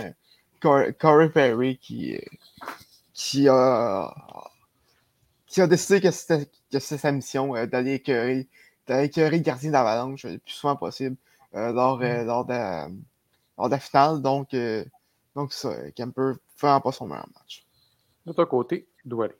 Corey 0.60 1.30
Perry 1.30 1.78
qui, 1.78 2.20
qui, 3.14 3.48
a, 3.50 4.14
qui 5.46 5.62
a 5.62 5.68
décidé 5.68 6.02
que 6.02 6.12
c'était 6.12 6.48
sa 6.80 7.12
mission 7.12 7.54
d'aller 7.66 7.96
écœurer, 7.96 8.48
le 8.88 9.38
gardien 9.38 9.72
d'avalanche 9.72 10.26
le 10.26 10.38
plus 10.40 10.54
souvent 10.54 10.76
possible 10.76 11.18
lors, 11.54 11.98
mm. 11.98 12.26
lors, 12.26 12.46
de, 12.46 12.54
lors, 13.58 13.70
de, 13.70 13.72
la 13.76 13.80
finale. 13.80 14.22
Donc, 14.22 14.56
donc, 15.36 15.54
ça, 15.54 15.92
Kemper 15.92 16.34
fait 16.56 16.80
pas 16.82 16.92
son 16.92 17.08
meilleur 17.08 17.28
match. 17.36 17.66
De 18.26 18.32
ton 18.32 18.46
côté, 18.46 18.88
d'où 19.04 19.22
aller? 19.22 19.36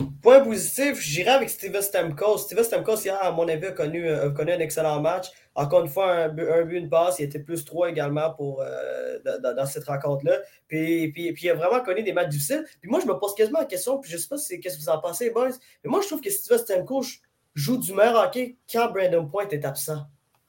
Euh, 0.00 0.04
point 0.22 0.40
positif, 0.40 1.00
j'irai 1.00 1.30
avec 1.30 1.50
Steven 1.50 1.82
Stamkos. 1.82 2.38
Steven 2.38 2.64
Stamkos, 2.64 3.02
hier, 3.04 3.18
à 3.22 3.30
mon 3.32 3.46
avis, 3.48 3.66
a 3.66 3.72
connu, 3.72 4.08
a 4.08 4.30
connu 4.30 4.52
un 4.52 4.58
excellent 4.58 5.00
match. 5.00 5.28
Encore 5.54 5.82
une 5.82 5.88
fois, 5.88 6.12
un, 6.12 6.28
but, 6.28 6.76
une 6.76 6.88
passe. 6.88 7.18
Il 7.18 7.24
était 7.24 7.38
plus 7.38 7.64
3 7.64 7.90
également 7.90 8.32
pour, 8.34 8.60
euh, 8.62 9.18
dans, 9.42 9.66
cette 9.66 9.84
rencontre-là. 9.84 10.38
Puis, 10.68 11.12
puis, 11.12 11.32
puis, 11.32 11.46
il 11.46 11.50
a 11.50 11.54
vraiment 11.54 11.82
connu 11.82 12.02
des 12.02 12.12
matchs 12.12 12.30
difficiles. 12.30 12.64
Puis 12.80 12.90
moi, 12.90 13.00
je 13.00 13.06
me 13.06 13.18
pose 13.18 13.34
quasiment 13.34 13.60
la 13.60 13.66
question, 13.66 13.98
puis 13.98 14.10
je 14.10 14.16
ne 14.16 14.20
sais 14.20 14.28
pas 14.28 14.36
qu'est-ce 14.36 14.76
que 14.76 14.82
vous 14.82 14.88
en 14.88 15.00
pensez, 15.00 15.30
boys. 15.30 15.50
Mais 15.84 15.90
moi, 15.90 16.00
je 16.02 16.06
trouve 16.06 16.20
que 16.20 16.30
Steven 16.30 16.58
Stamkos 16.58 17.06
joue 17.54 17.78
du 17.78 17.92
meilleur 17.92 18.16
hockey 18.16 18.58
quand 18.70 18.90
Brandon 18.90 19.26
Point 19.26 19.48
est 19.48 19.64
absent 19.64 20.06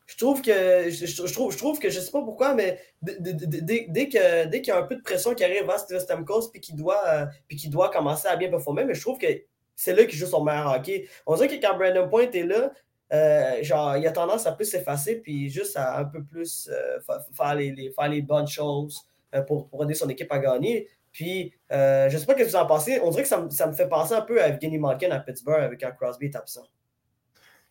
je 0.08 0.15
trouve 0.15 0.41
que 0.41 0.89
je, 0.89 1.34
trouve, 1.34 1.52
je 1.52 1.58
trouve 1.58 1.80
que 1.80 1.89
je 1.89 2.00
sais 2.00 2.12
pas 2.12 2.22
pourquoi, 2.22 2.54
mais 2.54 2.80
dès, 3.02 4.08
que 4.08 4.46
dès 4.46 4.62
qu'il 4.62 4.74
y 4.74 4.78
a 4.78 4.80
un 4.80 4.84
peu 4.84 4.96
de 4.96 5.02
pression 5.02 5.36
qui 5.36 5.43
arrive 5.43 5.70
à 5.70 5.78
Steven 5.78 6.00
Stamkos 6.00 6.50
puis 6.50 6.62
qu'il 6.62 6.78
doit 6.78 7.06
euh, 7.08 7.26
puis 7.48 7.67
doit 7.67 7.89
commencer 7.89 8.28
à 8.30 8.38
bien 8.38 8.50
performer, 8.50 8.86
mais 8.86 8.96
je 8.96 9.02
trouve 9.02 9.20
que 9.20 9.28
c'est 9.76 9.93
là 9.93 10.06
qu'il 10.06 10.17
joue 10.17 10.26
son 10.26 10.43
meilleur 10.46 10.72
hockey. 10.72 11.10
On 11.26 11.36
dirait 11.36 11.50
que 11.50 11.62
quand 11.62 11.78
Brandon 11.78 12.08
Point 12.08 12.32
est 12.32 12.43
là, 12.43 12.72
euh, 13.12 13.62
genre 13.63 13.98
il 13.98 14.08
a 14.08 14.12
tendance 14.12 14.48
à 14.48 14.54
plus 14.54 14.65
s'effacer 14.65 15.17
puis 15.17 15.50
juste 15.50 15.76
à 15.76 16.00
un 16.00 16.06
peu 16.06 16.24
plus 16.24 16.70
euh, 16.72 17.00
faire, 17.34 17.56
les, 17.56 17.91
faire 17.93 18.08
les 18.08 18.22
bonnes 18.22 18.48
choses 18.48 19.02
pour, 19.46 19.67
pour 19.67 19.84
aider 19.84 19.93
son 19.93 20.08
équipe 20.08 20.32
à 20.32 20.39
gagner. 20.39 20.88
Puis, 21.12 21.52
je 21.70 22.15
sais 22.17 22.26
pas 22.26 22.34
ce 22.34 22.38
que 22.38 22.43
vous 22.43 22.56
en 22.56 22.65
pensez. 22.65 23.02
On 23.02 23.10
dirait 23.10 23.24
que 23.24 23.30
ça, 23.30 23.39
me 23.39 23.74
fait 23.74 23.89
penser 23.89 24.13
un 24.13 24.22
peu 24.22 24.41
à 24.41 24.48
Evgeny 24.48 24.78
Malkin 24.78 25.12
à 25.12 25.20
Pittsburgh 25.20 25.63
avec 25.63 25.84
un 25.84 25.91
Crosby 25.91 26.28
est 26.28 26.36
absent. 26.36 26.65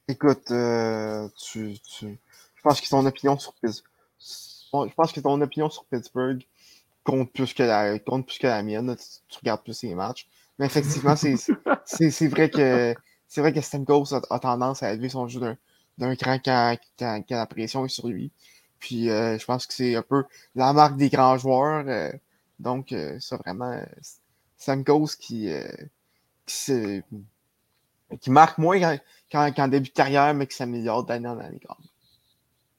Écoute, 0.09 0.53
tu, 1.39 1.79
tu, 1.81 2.19
pense 2.67 2.81
que 2.81 2.89
ton 2.89 3.07
opinion 3.07 3.39
sur 3.39 3.55
Pittsburgh. 3.55 3.93
Je 4.19 4.95
pense 4.95 5.13
que 5.13 5.21
ton 5.21 5.41
opinion 5.41 5.71
sur 5.71 5.85
Pittsburgh 5.85 6.43
compte 7.05 7.33
plus 7.33 7.55
que 7.55 7.63
la, 7.63 7.99
compte 8.01 8.27
plus 8.27 8.39
que 8.39 8.49
la 8.49 8.63
mienne. 8.63 8.95
Tu, 9.29 9.39
regardes 9.39 9.63
plus 9.63 9.83
les 9.83 9.95
matchs. 9.95 10.27
Mais 10.59 10.67
effectivement, 10.67 11.15
c'est 11.15 11.37
vrai 12.29 12.51
que 12.51 12.95
c'est 13.29 13.41
vrai 13.41 13.53
que 13.53 13.61
Stamkos 13.61 14.15
a, 14.15 14.39
tendance 14.41 14.83
à 14.83 14.93
élever 14.93 15.09
son 15.09 15.29
jeu 15.29 15.57
d'un 15.99 16.17
cran 16.17 16.39
quand, 16.45 16.77
quand, 16.99 17.25
la 17.31 17.47
pression 17.47 17.85
est 17.85 17.89
sur 17.89 18.09
lui. 18.09 18.33
Puis 18.81 19.11
euh, 19.11 19.39
je 19.39 19.45
pense 19.45 19.67
que 19.67 19.75
c'est 19.75 19.95
un 19.95 20.03
peu 20.03 20.25
la 20.55 20.73
marque 20.73 20.97
des 20.97 21.09
grands 21.09 21.39
joueurs. 21.39 21.85
Euh, 21.87 22.11
donc, 22.59 22.93
euh, 22.93 23.19
ça 23.21 23.37
vraiment, 23.37 23.81
Stamkos 24.57 25.17
qui, 25.19 25.51
qui, 26.47 27.03
qui, 28.21 28.31
marque 28.31 28.59
moins 28.59 28.99
qu'en 29.31 29.69
début 29.69 29.89
de 29.89 29.95
carrière, 29.95 30.35
mais 30.35 30.47
qui 30.47 30.57
s'améliore 30.57 31.05
d'année 31.05 31.29
en 31.29 31.39
année. 31.39 31.61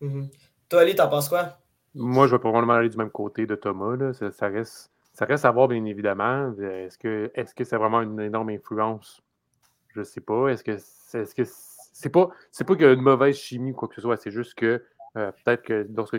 Mhm. 0.02 0.30
Toi, 0.70 0.82
Ali, 0.82 0.96
t'en 0.96 1.08
penses 1.08 1.30
quoi? 1.30 1.58
Moi, 1.96 2.28
je 2.28 2.34
vais 2.34 2.40
probablement 2.40 2.74
aller 2.74 2.90
du 2.90 2.98
même 2.98 3.10
côté 3.10 3.46
de 3.46 3.56
Thomas. 3.56 4.14
Ça, 4.14 4.48
reste, 4.48 4.92
ça 5.14 5.26
reste 5.26 5.46
à 5.46 5.52
voir, 5.52 5.68
bien 5.68 5.84
évidemment. 5.86 6.54
Est-ce 6.60 6.98
que 6.98 7.32
c'est 7.36 7.44
-ce 7.44 7.54
que 7.56 7.76
vraiment 7.76 8.02
une 8.02 8.20
énorme 8.20 8.50
influence? 8.50 9.22
Je 9.94 10.00
ne 10.00 10.06
sais 10.06 10.22
pas. 10.22 10.50
Est-ce 10.50 10.64
que 10.64 10.78
c'est 10.78 11.24
-ce 11.24 11.34
que 11.34 11.44
c'est 12.00 12.10
pas, 12.10 12.28
pas 12.28 12.76
qu'il 12.76 12.86
y 12.86 12.90
a 12.90 12.94
une 12.94 13.02
mauvaise 13.02 13.36
chimie 13.36 13.72
ou 13.72 13.74
quoi 13.74 13.88
que 13.88 13.96
ce 13.96 14.02
soit, 14.02 14.18
c'est 14.18 14.30
juste 14.30 14.54
que 14.54 14.84
euh, 15.18 15.32
peut-être 15.44 15.64
que 15.64 15.88
lorsque 15.96 16.16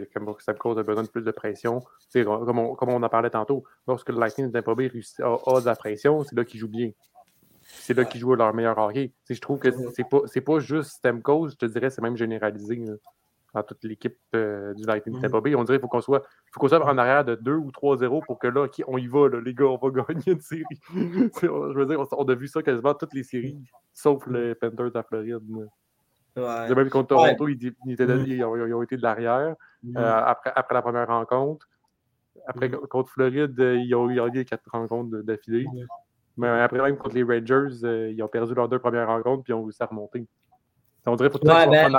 cause 0.59 0.77
a 0.77 0.83
besoin 0.83 1.05
de 1.05 1.09
plus 1.09 1.23
de 1.23 1.31
pression, 1.31 1.81
comme 2.13 2.59
on, 2.59 2.75
comme 2.75 2.89
on 2.89 3.01
en 3.01 3.09
parlait 3.09 3.31
tantôt, 3.31 3.63
lorsque 3.87 4.09
le 4.09 4.19
Lightning 4.19 4.51
de 4.51 4.59
a, 4.59 4.61
a, 4.61 5.61
de 5.61 5.67
la 5.67 5.77
pression, 5.77 6.25
c'est 6.25 6.35
là 6.35 6.45
qu'il 6.45 6.59
joue 6.59 6.69
bien. 6.69 6.91
C'est 7.63 7.95
là 7.95 8.05
qu'ils 8.05 8.21
jouent 8.21 8.35
leur 8.35 8.53
meilleur 8.55 8.77
hockey. 8.77 9.13
Je 9.31 9.41
trouve 9.41 9.61
que 9.61 9.71
c'est 9.93 10.09
pas, 10.09 10.23
pas 10.45 10.59
juste 10.59 10.91
Stamkos, 10.91 11.51
je 11.51 11.57
te 11.57 11.67
dirais, 11.67 11.91
c'est 11.91 12.03
même 12.03 12.17
généralisé 12.17 12.83
dans 13.55 13.63
toute 13.63 13.83
l'équipe 13.85 14.17
euh, 14.35 14.75
du 14.75 14.85
Lightning 14.85 15.17
de 15.17 15.21
Tampa 15.21 15.41
Bay. 15.41 15.55
On 15.55 15.65
dirait 15.65 15.79
qu'il 15.79 15.83
faut 15.83 15.89
qu'on 15.89 16.01
soit, 16.01 16.23
faut 16.53 16.61
qu'on 16.61 16.69
soit 16.69 16.85
en 16.85 16.99
arrière 16.99 17.25
de 17.25 17.35
2 17.35 17.55
ou 17.55 17.71
3-0 17.71 18.25
pour 18.27 18.39
que 18.39 18.47
là, 18.47 18.67
on 18.87 18.99
y 18.99 19.07
va, 19.07 19.29
les 19.45 19.55
gars, 19.55 19.67
on 19.67 19.77
va 19.77 19.91
gagner 20.09 20.33
une 20.33 20.41
série. 20.41 20.65
je 20.93 21.79
veux 21.79 21.87
dire, 21.87 22.01
on, 22.13 22.25
a 22.25 22.35
vu 22.35 22.47
ça 22.49 22.63
quasiment 22.63 22.95
toutes 22.95 23.15
les 23.15 23.23
séries, 23.23 23.59
sauf 23.93 24.27
les 24.27 24.55
Panthers 24.55 24.97
à 24.97 25.03
Floride. 25.03 25.41
Ouais. 26.37 26.75
Même 26.75 26.91
contre 26.91 27.09
Toronto, 27.09 27.49
ils, 27.49 27.75
ils, 27.87 28.45
ont, 28.45 28.83
été 28.83 28.97
de 28.97 29.03
l'arrière 29.03 29.57
euh, 29.97 30.23
après, 30.25 30.53
après 30.55 30.75
la 30.75 30.83
première 30.83 31.09
rencontre. 31.09 31.67
Après, 32.47 32.71
contre 32.71 33.11
Floride, 33.11 33.59
euh, 33.59 33.77
ils 33.77 33.95
ont 33.95 34.09
eu 34.09 34.45
quatre 34.45 34.71
rencontres 34.71 35.19
d'affilée. 35.23 35.67
Mais 36.37 36.47
après, 36.47 36.81
même 36.81 36.97
contre 36.97 37.17
les 37.17 37.25
Rangers, 37.25 38.13
ils 38.13 38.23
ont 38.23 38.29
perdu 38.29 38.55
leurs 38.55 38.69
deux 38.69 38.79
premières 38.79 39.09
rencontres 39.09 39.43
puis 39.43 39.53
ils 39.53 39.57
ont 39.57 39.65
réussi 39.65 39.83
à 39.83 39.87
remonter. 39.87 40.29
On 41.09 41.17
dirait 41.17 41.31
faut 41.31 41.39
que 41.39 41.47
ben 41.47 41.95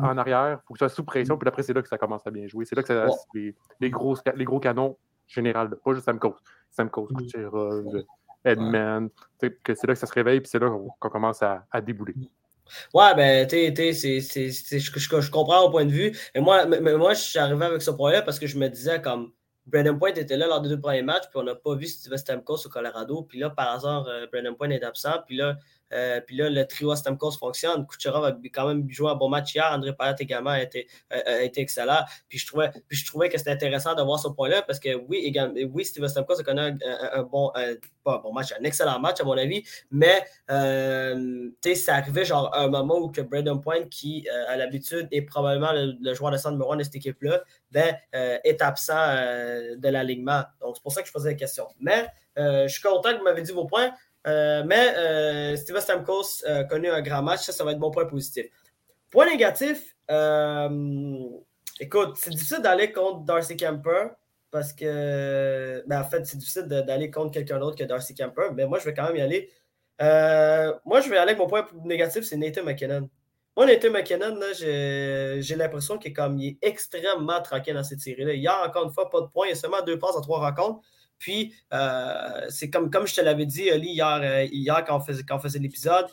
en, 0.00 0.18
arrière, 0.18 0.58
il 0.60 0.66
faut 0.66 0.74
que 0.74 0.78
tu 0.78 0.84
sois 0.84 0.88
sous 0.88 1.04
pression, 1.04 1.36
puis 1.36 1.48
après, 1.48 1.62
c'est 1.62 1.72
là 1.72 1.82
que 1.82 1.88
ça 1.88 1.98
commence 1.98 2.26
à 2.26 2.30
bien 2.30 2.46
jouer. 2.46 2.64
C'est 2.64 2.76
là 2.76 2.82
que 2.82 2.88
ça, 2.88 3.06
les, 3.34 3.54
les, 3.80 3.90
gros, 3.90 4.16
les 4.34 4.44
gros 4.44 4.60
canons 4.60 4.96
général, 5.30 5.70
pas 5.84 5.94
juste 5.94 6.06
Samco, 6.06 6.36
Samco, 6.70 7.08
mm. 7.10 7.16
Kucherov, 7.16 8.04
Edman, 8.44 9.08
que 9.38 9.74
c'est 9.74 9.86
là 9.86 9.94
que 9.94 9.98
ça 9.98 10.06
se 10.06 10.12
réveille, 10.12 10.40
puis 10.40 10.48
c'est 10.48 10.58
là 10.58 10.70
qu'on 10.98 11.08
commence 11.08 11.42
à, 11.42 11.64
à, 11.70 11.80
débouler. 11.80 12.14
Ouais, 12.94 13.14
ben, 13.14 13.46
tu 13.46 13.56
sais, 13.94 14.20
je, 14.20 14.78
je, 14.78 15.30
comprends 15.30 15.62
au 15.64 15.70
point 15.70 15.84
de 15.84 15.90
vue. 15.90 16.16
Et 16.34 16.40
moi, 16.40 16.66
mais, 16.66 16.80
moi, 16.96 17.14
je 17.14 17.20
suis 17.20 17.38
arrivé 17.38 17.64
avec 17.64 17.82
ce 17.82 17.90
point-là 17.90 18.22
parce 18.22 18.38
que 18.38 18.46
je 18.46 18.56
me 18.58 18.68
disais 18.68 19.00
comme 19.02 19.32
Brandon 19.66 19.98
Point 19.98 20.14
était 20.14 20.36
là 20.36 20.46
lors 20.46 20.60
des 20.60 20.68
deux 20.68 20.80
premiers 20.80 21.02
matchs, 21.02 21.24
puis 21.30 21.38
on 21.40 21.42
n'a 21.42 21.54
pas 21.54 21.74
vu 21.74 21.86
Steve 21.86 22.16
Stamkos 22.16 22.66
au 22.66 22.68
Colorado. 22.68 23.22
Puis 23.22 23.38
là, 23.38 23.50
par 23.50 23.74
hasard, 23.74 24.06
euh, 24.06 24.26
Brandon 24.32 24.54
Point 24.54 24.70
est 24.70 24.84
absent. 24.84 25.22
Puis 25.26 25.36
là, 25.36 25.56
Euh, 25.92 26.20
puis 26.20 26.36
là, 26.36 26.48
le 26.50 26.66
trio 26.66 26.94
Stamkos 26.94 27.32
fonctionne. 27.32 27.86
Kucherov 27.86 28.24
a 28.24 28.36
quand 28.52 28.68
même 28.68 28.88
joué 28.90 29.10
un 29.10 29.14
bon 29.14 29.28
match 29.28 29.54
hier. 29.54 29.68
André 29.72 29.94
Payet 29.94 30.14
également 30.20 30.50
a 30.50 30.62
été, 30.62 30.86
excellent. 31.56 32.02
Puis 32.28 32.38
je, 32.38 32.46
trouvais, 32.46 32.70
puis 32.88 32.96
je 32.96 33.06
trouvais 33.06 33.28
que 33.28 33.38
c'était 33.38 33.50
intéressant 33.50 33.94
de 33.94 34.02
voir 34.02 34.18
ce 34.18 34.28
point-là 34.28 34.62
parce 34.62 34.78
que 34.78 34.94
oui, 34.94 35.18
également, 35.18 35.54
oui 35.72 35.84
Stamkos 35.84 36.40
a 36.40 36.42
connu 36.42 36.60
un, 36.60 37.22
bon, 37.22 37.52
pas 38.04 38.16
un 38.16 38.18
bon 38.18 38.32
match, 38.32 38.52
un 38.58 38.64
excellent 38.64 38.98
match 39.00 39.20
à 39.20 39.24
mon 39.24 39.36
avis, 39.36 39.62
mais 39.90 40.24
euh, 40.50 41.50
ça 41.74 41.96
arrivait 41.96 42.24
genre 42.24 42.54
un 42.54 42.68
moment 42.68 42.98
où 42.98 43.10
que 43.10 43.20
Braden 43.20 43.60
Point, 43.60 43.84
qui 43.90 44.26
à 44.48 44.56
l'habitude 44.56 45.08
est 45.10 45.22
probablement 45.22 45.72
le, 45.72 46.14
joueur 46.14 46.32
de 46.32 46.36
centre 46.36 46.52
numéro 46.52 46.72
1 46.72 46.76
de 46.78 46.82
cette 46.82 46.96
équipe-là, 46.96 47.42
ben, 47.70 47.96
est 48.12 48.62
absent 48.62 49.14
de 49.76 49.88
l'alignement. 49.88 50.42
Donc 50.60 50.76
c'est 50.76 50.82
pour 50.82 50.92
ça 50.92 51.02
que 51.02 51.08
je 51.08 51.12
posais 51.12 51.30
la 51.30 51.36
question. 51.36 51.66
Mais 51.80 52.06
je 52.36 52.68
suis 52.68 52.82
content 52.82 53.12
que 53.12 53.18
vous 53.18 53.24
m'avez 53.24 53.42
dit 53.42 53.52
vos 53.52 53.66
points. 53.66 53.92
Euh, 54.26 54.62
mais 54.66 54.94
euh, 54.96 55.56
Steven 55.56 55.80
Stamkos 55.80 56.44
a 56.46 56.64
connu 56.64 56.88
un 56.88 57.00
grand 57.00 57.22
match. 57.22 57.40
Ça, 57.40 57.52
ça 57.52 57.64
va 57.64 57.72
être 57.72 57.78
mon 57.78 57.90
point 57.90 58.06
positif. 58.06 58.46
Point 59.10 59.26
négatif, 59.26 59.96
euh, 60.10 61.18
écoute, 61.80 62.16
c'est 62.16 62.30
difficile 62.30 62.58
d'aller 62.58 62.92
contre 62.92 63.24
Darcy 63.24 63.56
Camper 63.56 64.08
parce 64.50 64.72
que, 64.72 65.82
ben, 65.86 66.00
en 66.00 66.04
fait, 66.04 66.26
c'est 66.26 66.36
difficile 66.36 66.64
d'aller 66.64 67.10
contre 67.10 67.32
quelqu'un 67.32 67.58
d'autre 67.58 67.76
que 67.76 67.84
Darcy 67.84 68.14
Camper, 68.14 68.50
mais 68.54 68.66
moi, 68.66 68.78
je 68.78 68.84
vais 68.84 68.94
quand 68.94 69.04
même 69.04 69.16
y 69.16 69.20
aller. 69.20 69.50
moi, 70.84 71.00
je 71.00 71.08
vais 71.08 71.16
aller 71.16 71.32
avec 71.32 71.38
mon 71.38 71.46
point 71.46 71.66
négatif, 71.84 72.24
c'est 72.24 72.36
Nathan 72.36 72.64
McKinnon. 72.64 73.08
Moi, 73.56 73.66
Nathan 73.66 73.90
McKinnon, 73.90 74.40
j'ai 74.58 75.56
l'impression 75.56 75.98
qu'il 75.98 76.10
est, 76.10 76.14
comme, 76.14 76.38
il 76.38 76.48
est 76.48 76.58
extrêmement 76.62 77.40
tranquille 77.42 77.74
dans 77.74 77.84
cette 77.84 78.00
série-là. 78.00 78.52
A 78.52 78.68
encore 78.68 78.84
une 78.84 78.92
fois 78.92 79.08
pas 79.10 79.20
de 79.20 79.26
points, 79.26 79.46
il 79.46 79.50
y 79.50 79.52
a 79.52 79.56
seulement 79.56 79.82
deux 79.82 79.98
passes 79.98 80.16
en 80.16 80.20
trois 80.20 80.40
rencontres. 80.40 80.80
Puis, 81.20 81.54
euh, 81.72 82.46
c'est 82.48 82.70
comme, 82.70 82.90
comme 82.90 83.06
je 83.06 83.14
te 83.14 83.20
l'avais 83.20 83.46
dit, 83.46 83.70
Ali, 83.70 83.90
hier, 83.90 84.20
euh, 84.22 84.44
hier 84.50 84.82
quand 84.84 84.96
on 84.96 85.00
faisait, 85.00 85.22
faisait 85.40 85.58
l'épisode, 85.58 86.06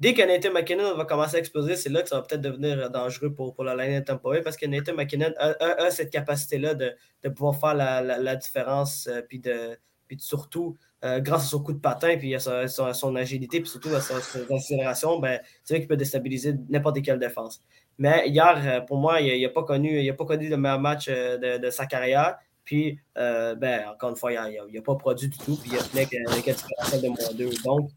dès 0.00 0.14
que 0.14 0.22
Nathan 0.22 0.52
McKinnon 0.52 0.96
va 0.96 1.04
commencer 1.04 1.36
à 1.36 1.38
exploser, 1.38 1.76
c'est 1.76 1.90
là 1.90 2.02
que 2.02 2.08
ça 2.08 2.16
va 2.16 2.22
peut-être 2.22 2.40
devenir 2.40 2.90
dangereux 2.90 3.32
pour, 3.32 3.54
pour 3.54 3.62
la 3.62 3.76
line 3.76 4.00
de 4.00 4.04
Tampa 4.04 4.42
parce 4.42 4.56
que 4.56 4.66
Nathan 4.66 4.94
McKinnon 4.94 5.32
a, 5.38 5.90
cette 5.92 6.10
capacité-là 6.10 6.74
de, 6.74 6.92
pouvoir 7.28 7.56
faire 7.58 7.74
la, 7.74 8.36
différence, 8.36 9.06
euh, 9.06 9.22
puis, 9.22 9.38
de, 9.38 9.78
puis 10.08 10.18
surtout, 10.18 10.76
grâce 11.02 11.44
à 11.44 11.46
son 11.46 11.62
coup 11.62 11.72
de 11.72 11.78
patin, 11.78 12.16
puis 12.18 12.34
à 12.34 12.40
son, 12.40 13.14
agilité, 13.14 13.60
puis 13.60 13.70
surtout 13.70 13.94
à 13.94 14.00
son, 14.00 14.16
accélération, 14.52 15.20
ben, 15.20 15.40
c'est 15.62 15.74
vrai 15.74 15.80
qu'il 15.80 15.88
peut 15.88 15.96
déstabiliser 15.96 16.56
n'importe 16.68 17.00
quelle 17.00 17.20
défense. 17.20 17.62
Mais 17.96 18.28
hier, 18.28 18.84
pour 18.86 18.98
moi, 18.98 19.20
il 19.20 19.40
n'a 19.40 19.48
pas, 19.50 19.62
connu, 19.62 20.02
il 20.02 20.16
pas 20.16 20.24
connu 20.24 20.48
le 20.48 20.56
meilleur 20.56 20.80
match 20.80 21.08
de, 21.08 21.58
de 21.58 21.70
sa 21.70 21.86
carrière. 21.86 22.36
Puis, 22.70 23.00
euh, 23.18 23.56
ben, 23.56 23.88
encore 23.88 24.10
une 24.10 24.16
fois, 24.16 24.32
il 24.32 24.72
n'a 24.72 24.82
pas 24.82 24.94
produit 24.94 25.28
du 25.28 25.36
tout. 25.36 25.56
Puis, 25.60 25.72
il 25.72 25.76
a 25.76 25.82
avec 25.82 26.14
un 26.14 26.52
différentiel 26.52 27.02
de 27.02 27.08
moins 27.08 27.34
2. 27.36 27.50
Donc, 27.64 27.90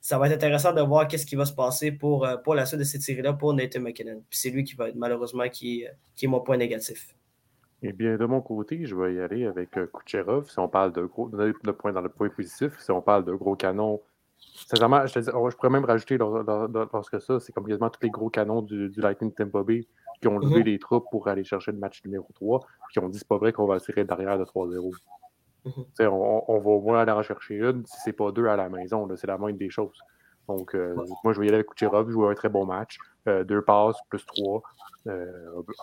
ça 0.00 0.16
va 0.16 0.28
être 0.28 0.36
intéressant 0.36 0.72
de 0.72 0.80
voir 0.80 1.06
qu'est-ce 1.08 1.26
qui 1.26 1.36
va 1.36 1.44
se 1.44 1.52
passer 1.52 1.92
pour, 1.92 2.24
euh, 2.24 2.38
pour 2.38 2.54
la 2.54 2.64
suite 2.64 2.78
de 2.78 2.84
cette 2.84 3.02
série-là 3.02 3.34
pour 3.34 3.52
Nathan 3.52 3.80
McKinnon. 3.80 4.22
Puis, 4.30 4.38
c'est 4.38 4.48
lui 4.48 4.64
qui 4.64 4.76
va 4.76 4.88
être 4.88 4.94
malheureusement 4.94 5.46
qui, 5.50 5.84
qui 6.16 6.24
est 6.24 6.28
mon 6.28 6.40
point 6.40 6.56
négatif. 6.56 7.14
Eh 7.82 7.92
bien, 7.92 8.16
de 8.16 8.24
mon 8.24 8.40
côté, 8.40 8.86
je 8.86 8.96
vais 8.96 9.12
y 9.12 9.20
aller 9.20 9.44
avec 9.44 9.76
euh, 9.76 9.90
Kucherov. 9.92 10.48
Si 10.48 10.58
on 10.58 10.68
parle 10.68 10.94
de 10.94 11.02
gros, 11.02 11.30
point 11.78 11.92
dans 11.92 12.00
le 12.00 12.08
point 12.08 12.30
positif, 12.30 12.72
si 12.78 12.90
on 12.92 13.02
parle 13.02 13.26
de 13.26 13.34
gros 13.34 13.56
canons, 13.56 14.00
sincèrement, 14.38 15.06
je, 15.06 15.20
je 15.20 15.56
pourrais 15.56 15.68
même 15.68 15.84
rajouter 15.84 16.16
lorsque 16.16 17.20
ça, 17.20 17.40
c'est 17.40 17.52
comme 17.52 17.66
quasiment 17.66 17.90
tous 17.90 18.00
les 18.02 18.10
gros 18.10 18.30
canons 18.30 18.62
du, 18.62 18.90
Lightning 18.96 19.34
Tampa 19.34 19.62
Bay 19.62 19.86
qui 20.20 20.28
ont 20.28 20.38
levé 20.38 20.60
mhm. 20.60 20.64
les 20.64 20.78
troupes 20.78 21.06
pour 21.10 21.28
aller 21.28 21.44
chercher 21.44 21.72
le 21.72 21.78
match 21.78 22.02
numéro 22.04 22.26
3, 22.34 22.60
puis 22.60 22.92
qui 22.92 22.98
ont 22.98 23.08
dit 23.08 23.18
c'est 23.18 23.28
pas 23.28 23.38
vrai 23.38 23.52
qu'on 23.52 23.66
va 23.66 23.80
tirer 23.80 24.04
derrière 24.04 24.38
de 24.38 24.44
3-0. 24.44 24.92
Mhm. 25.64 25.72
on, 26.00 26.58
va 26.58 26.70
au 26.70 26.80
moins 26.80 27.00
aller 27.00 27.12
en 27.12 27.22
chercher 27.22 27.56
une, 27.56 27.86
si 27.86 27.96
c'est 28.04 28.12
pas 28.12 28.30
deux 28.32 28.46
à 28.46 28.56
la 28.56 28.68
maison, 28.68 29.08
c'est 29.16 29.26
la 29.26 29.38
moindre 29.38 29.58
des 29.58 29.70
choses. 29.70 29.98
Donc, 30.48 30.74
euh, 30.74 30.94
moi, 31.22 31.32
je 31.32 31.40
vais 31.40 31.46
y 31.46 31.48
aller 31.48 31.56
avec 31.56 31.68
Kucherov, 31.68 32.10
jouer 32.10 32.30
un 32.30 32.34
très 32.34 32.48
bon 32.48 32.66
match. 32.66 32.98
Euh, 33.28 33.44
deux 33.44 33.62
passes, 33.62 33.96
plus 34.08 34.24
trois. 34.26 34.62
Euh, 35.06 35.26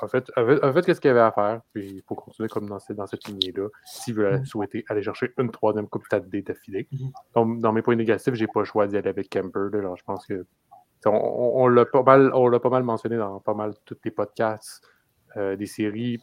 en 0.02 0.08
fait, 0.08 0.32
en 0.38 0.74
fait, 0.74 0.86
qu'est-ce 0.86 1.02
qu'il 1.02 1.10
y 1.10 1.12
avait 1.12 1.20
à 1.20 1.32
faire? 1.32 1.62
Puis 1.74 1.88
il 1.88 2.02
faut 2.04 2.16
continuer 2.16 2.50
comme 2.50 2.68
dans, 2.68 2.78
dans 2.90 3.08
cette 3.08 3.28
lignée-là, 3.28 3.68
s'il 3.86 4.16
veut 4.16 4.38
mhm. 4.38 4.46
souhaiter 4.46 4.86
aller 4.90 5.02
chercher 5.02 5.34
une 5.38 5.50
troisième 5.52 5.88
Coupe 5.88 6.04
D 6.28 6.42
d'affilée. 6.42 6.88
Donc, 7.34 7.60
dans 7.60 7.74
mes 7.74 7.82
points 7.82 7.96
négatifs, 7.96 8.34
j'ai 8.34 8.48
pas 8.48 8.60
le 8.62 8.66
choix 8.66 8.88
d'y 8.88 8.98
aller 8.98 9.10
avec 9.10 9.30
Kemper. 9.30 9.70
je 9.74 10.04
pense 10.04 10.26
que 10.26 10.46
on, 11.06 11.68
l'a 11.68 11.86
pas, 11.86 12.04
mal, 12.04 12.32
pas 12.32 12.70
mal 12.70 12.84
mentionné 12.84 13.18
dans 13.18 13.40
pas 13.40 13.54
mal 13.54 13.74
tous 13.86 13.98
les 14.04 14.12
podcasts 14.12 14.86
euh, 15.38 15.56
des 15.56 15.66
séries. 15.66 16.20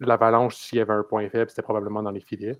L'Avalanche, 0.00 0.56
s'il 0.56 0.78
y 0.78 0.80
avait 0.80 0.92
un 0.92 1.02
point 1.02 1.28
faible, 1.28 1.50
c'était 1.50 1.62
probablement 1.62 2.02
dans 2.02 2.10
les 2.10 2.20
filets. 2.20 2.58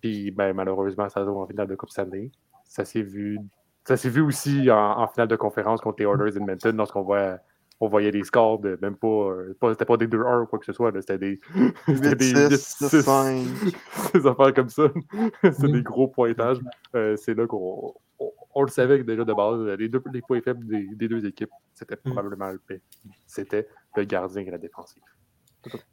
Puis 0.00 0.30
ben, 0.30 0.52
malheureusement, 0.52 1.08
ça 1.08 1.24
se 1.24 1.28
en 1.28 1.46
finale 1.46 1.68
de 1.68 1.74
Coupe 1.74 1.90
Stanley. 1.90 2.30
Ça 2.64 2.84
s'est 2.84 3.02
vu. 3.02 3.38
Ça 3.84 3.96
s'est 3.96 4.10
vu 4.10 4.20
aussi 4.20 4.70
en, 4.70 5.06
finale 5.08 5.28
de 5.28 5.36
conférence 5.36 5.80
contre 5.80 5.96
les 6.00 6.06
Orders 6.06 6.36
Edmonton 6.36 6.76
lorsqu'on 6.76 7.02
voit 7.02 7.38
on 7.80 7.88
voyait 7.88 8.10
des 8.10 8.24
scores 8.24 8.58
de 8.58 8.76
même 8.82 8.96
pas. 8.96 9.34
C'était 9.70 9.84
pas 9.84 9.96
des 9.96 10.08
2-1 10.08 10.42
ou 10.42 10.46
quoi 10.46 10.58
que 10.58 10.64
ce 10.64 10.72
soit. 10.72 10.92
C'était 11.00 11.18
des. 11.18 11.40
C'était 11.86 12.16
des 12.16 12.56
6, 12.56 13.02
5. 13.02 13.46
des 14.14 14.26
affaires 14.26 14.52
comme 14.52 14.68
ça. 14.68 14.88
c'est 15.42 15.70
des 15.70 15.82
gros 15.82 16.08
pointages. 16.08 16.58
Euh, 16.94 17.16
c'est 17.16 17.34
là 17.34 17.46
qu'on 17.46 17.94
on 18.54 18.62
le 18.62 18.68
savait 18.68 19.02
déjà 19.02 19.24
de 19.24 19.32
base, 19.32 19.60
les 19.78 19.88
deux 19.88 20.02
les 20.12 20.22
points 20.22 20.40
faibles 20.40 20.66
des, 20.66 21.08
deux 21.08 21.24
équipes, 21.26 21.50
c'était 21.74 21.96
mm. 21.96 22.12
probablement 22.12 22.50
le 22.50 22.80
C'était 23.26 23.68
le 23.96 24.04
gardien 24.04 24.42
et 24.42 24.50
la 24.50 24.58
défensive. 24.58 25.02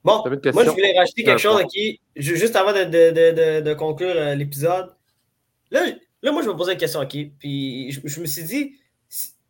Bon, 0.03 0.23
moi, 0.53 0.63
je 0.63 0.69
voulais 0.69 0.97
rajouter 0.97 1.23
quelque 1.23 1.39
chose 1.39 1.63
qui, 1.71 1.99
juste 2.15 2.55
avant 2.55 2.71
de, 2.71 3.73
conclure 3.73 4.13
euh, 4.15 4.35
l'épisode. 4.35 4.95
Là, 5.71 5.85
là, 6.21 6.31
moi, 6.31 6.43
je 6.43 6.47
me 6.47 6.55
posais 6.55 6.73
une 6.73 6.77
question, 6.77 7.01
OK? 7.01 7.17
Puis 7.39 7.91
je, 7.91 8.19
me 8.19 8.25
suis 8.25 8.43
dit, 8.43 8.75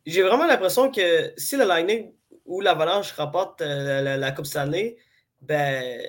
j'ai 0.05 0.23
vraiment 0.23 0.47
l'impression 0.47 0.89
que 0.89 1.33
si 1.37 1.57
le 1.57 1.65
Lightning 1.65 2.11
ou 2.45 2.61
l'Avalanche 2.61 3.11
rapporte 3.11 3.61
euh, 3.61 4.01
la, 4.01 4.17
la, 4.17 4.31
Coupe 4.31 4.45
Stanley, 4.45 4.97
ben, 5.41 6.01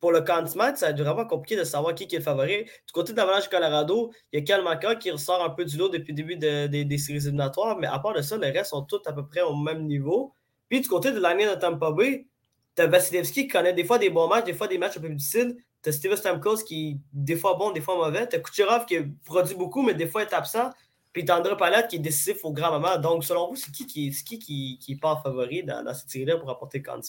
pour 0.00 0.12
le 0.12 0.20
match, 0.56 0.78
ça 0.78 0.86
va 0.86 0.92
être 0.92 1.02
vraiment 1.02 1.26
compliqué 1.26 1.56
de 1.56 1.64
savoir 1.64 1.94
qui, 1.94 2.04
est 2.04 2.18
le 2.18 2.20
favori. 2.22 2.64
Du 2.64 2.92
côté 2.92 3.12
de 3.12 3.18
l'Avalanche 3.18 3.48
Colorado, 3.48 4.10
il 4.32 4.40
y 4.40 4.42
a 4.42 4.44
Kalmaka 4.44 4.96
qui 4.96 5.10
ressort 5.10 5.44
un 5.44 5.50
peu 5.50 5.64
du 5.64 5.76
lot 5.76 5.90
depuis 5.90 6.12
le 6.12 6.16
début 6.16 6.36
des 6.36 6.98
séries 6.98 7.18
éliminatoires, 7.18 7.78
mais 7.78 7.86
à 7.86 7.98
part 7.98 8.14
de 8.14 8.22
ça, 8.22 8.38
les 8.38 8.50
restes 8.50 8.70
sont 8.70 8.82
tous 8.82 9.02
à 9.06 9.12
peu 9.12 9.26
près 9.26 9.42
au 9.42 9.54
même 9.54 9.86
niveau. 9.86 10.32
Puis 10.70 10.80
du 10.80 10.88
côté 10.88 11.12
de 11.12 11.20
l'année 11.20 11.46
de 11.46 11.54
Tampa 11.54 11.90
Bay, 11.90 12.26
tu 12.74 12.82
as 12.82 12.86
Vasilevski 12.86 13.42
qui 13.42 13.48
connaît 13.48 13.74
des 13.74 13.84
fois 13.84 13.98
des 13.98 14.08
bons 14.08 14.26
matchs, 14.26 14.46
des 14.46 14.54
fois 14.54 14.68
des 14.68 14.78
matchs 14.78 14.96
un 14.96 15.00
peu 15.00 15.10
difficiles. 15.10 15.56
Tu 15.82 15.90
as 15.90 15.92
Steven 15.92 16.16
Stamkos 16.16 16.64
qui 16.64 16.90
est 16.90 16.96
des 17.12 17.36
fois 17.36 17.54
bon, 17.54 17.70
des 17.70 17.80
fois 17.80 17.96
mauvais. 17.96 18.26
Tu 18.28 18.36
as 18.36 18.38
Kucherov 18.38 18.86
qui 18.86 18.98
produit 19.24 19.54
beaucoup, 19.54 19.82
mais 19.82 19.94
des 19.94 20.06
fois 20.06 20.22
est 20.22 20.32
absent. 20.32 20.70
Puis 21.12 21.24
tu 21.24 21.32
André 21.32 21.56
Palette 21.56 21.88
qui 21.88 21.96
est 21.96 22.00
décisif 22.00 22.44
au 22.44 22.52
grand 22.52 22.70
moment. 22.70 22.96
Donc, 22.98 23.24
selon 23.24 23.48
vous, 23.48 23.56
c'est 23.56 23.72
qui 23.72 23.86
qui, 23.86 24.10
qui, 24.10 24.78
qui, 24.78 24.96
part 24.96 25.22
favori 25.22 25.64
dans, 25.64 25.92
cette 25.92 26.08
série-là 26.08 26.36
pour 26.36 26.48
apporter 26.48 26.78
le 26.78 26.84
Conn 26.84 27.02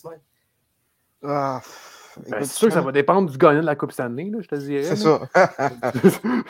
Ah. 1.23 1.61
Ben, 2.29 2.43
c'est 2.43 2.53
sûr 2.53 2.67
que 2.67 2.73
ça 2.73 2.81
va 2.81 2.91
dépendre 2.91 3.29
du 3.29 3.37
gagnant 3.37 3.61
de 3.61 3.65
la 3.65 3.75
Coupe 3.75 3.91
Stanley, 3.91 4.31
je 4.39 4.47
te 4.47 4.55
dirais. 4.55 4.83
C'est 4.83 4.95
ça. 4.95 5.21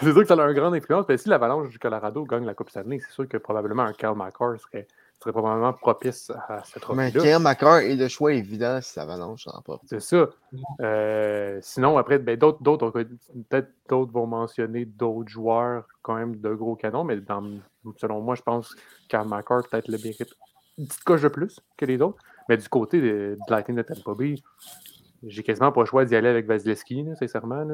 c'est 0.01 0.11
sûr 0.11 0.21
que 0.21 0.25
ça 0.25 0.33
a 0.33 0.47
une 0.47 0.53
grande 0.53 0.75
influence. 0.75 1.05
Mais 1.07 1.17
si 1.17 1.29
l'Avalanche 1.29 1.69
du 1.69 1.79
Colorado 1.79 2.23
gagne 2.25 2.45
la 2.45 2.53
Coupe 2.53 2.69
Stanley, 2.69 2.99
c'est 2.99 3.11
sûr 3.11 3.27
que 3.27 3.37
probablement 3.37 3.83
un 3.83 3.93
Kyle 3.93 4.13
McCarr 4.15 4.59
serait, 4.59 4.87
serait 5.19 5.31
probablement 5.31 5.73
propice 5.73 6.31
à 6.47 6.63
cette 6.63 6.81
trophée 6.81 6.97
Mais 6.97 7.11
Kyle 7.11 7.39
McCarr 7.39 7.79
est 7.79 7.95
le 7.95 8.07
choix 8.07 8.33
évident 8.33 8.79
si 8.81 8.97
l'Avalanche 8.97 9.47
remporte. 9.47 9.83
C'est 9.85 10.01
ça. 10.01 10.29
Euh, 10.81 11.59
sinon, 11.61 11.97
après, 11.97 12.19
ben, 12.19 12.37
d'autres, 12.37 12.59
peut-être 12.91 13.69
d'autres 13.87 14.11
vont 14.11 14.27
mentionner 14.27 14.85
d'autres 14.85 15.29
joueurs 15.29 15.85
quand 16.01 16.15
même 16.15 16.35
de 16.37 16.53
gros 16.53 16.75
canons, 16.75 17.03
mais 17.03 17.17
selon 17.97 18.21
moi, 18.21 18.35
je 18.35 18.41
pense 18.41 18.73
que 18.73 18.81
Kyle 19.09 19.27
McCarr 19.27 19.63
peut-être 19.69 19.87
le 19.87 19.97
mérite 19.97 20.33
une 20.77 20.87
petite 20.87 21.03
coche 21.03 21.21
de 21.21 21.27
plus 21.27 21.59
que 21.77 21.85
les 21.85 22.01
autres. 22.01 22.17
Mais 22.49 22.57
du 22.57 22.67
côté 22.67 22.99
de, 22.99 23.37
de 23.47 23.51
Lightning 23.51 23.77
de 23.77 23.83
Tampa 23.83 24.13
Bay, 24.13 24.35
j'ai 25.23 25.43
quasiment 25.43 25.71
pas 25.71 25.81
le 25.81 25.85
choix 25.85 26.05
d'y 26.05 26.15
aller 26.15 26.29
avec 26.29 26.47
Vasilevski, 26.47 27.05
sincèrement. 27.15 27.65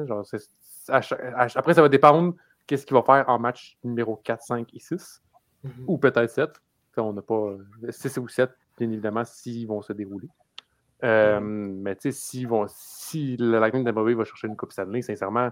après, 0.88 1.74
ça 1.74 1.82
va 1.82 1.88
dépendre 1.88 2.34
qu'est-ce 2.66 2.84
qu'il 2.84 2.94
va 2.94 3.02
faire 3.02 3.28
en 3.28 3.38
match 3.38 3.78
numéro 3.82 4.16
4, 4.16 4.42
5 4.42 4.74
et 4.74 4.78
6. 4.78 5.22
Mm-hmm. 5.64 5.70
Ou 5.86 5.98
peut-être 5.98 6.30
7. 6.30 6.50
on 6.98 7.12
n'a 7.12 7.22
pas 7.22 7.56
6 7.88 8.18
ou 8.18 8.28
7, 8.28 8.50
bien 8.78 8.90
évidemment, 8.90 9.24
s'ils 9.24 9.66
vont 9.66 9.82
se 9.82 9.92
dérouler. 9.92 10.28
Euh, 11.04 11.40
mm-hmm. 11.40 11.80
Mais 11.82 11.96
tu 11.96 12.12
sais, 12.12 12.44
vont, 12.44 12.66
si 12.68 13.36
le 13.38 13.58
Lightning 13.58 13.88
va 13.88 14.24
chercher 14.24 14.48
une 14.48 14.56
Coupe 14.56 14.72
Stanley, 14.72 15.02
sincèrement, 15.02 15.50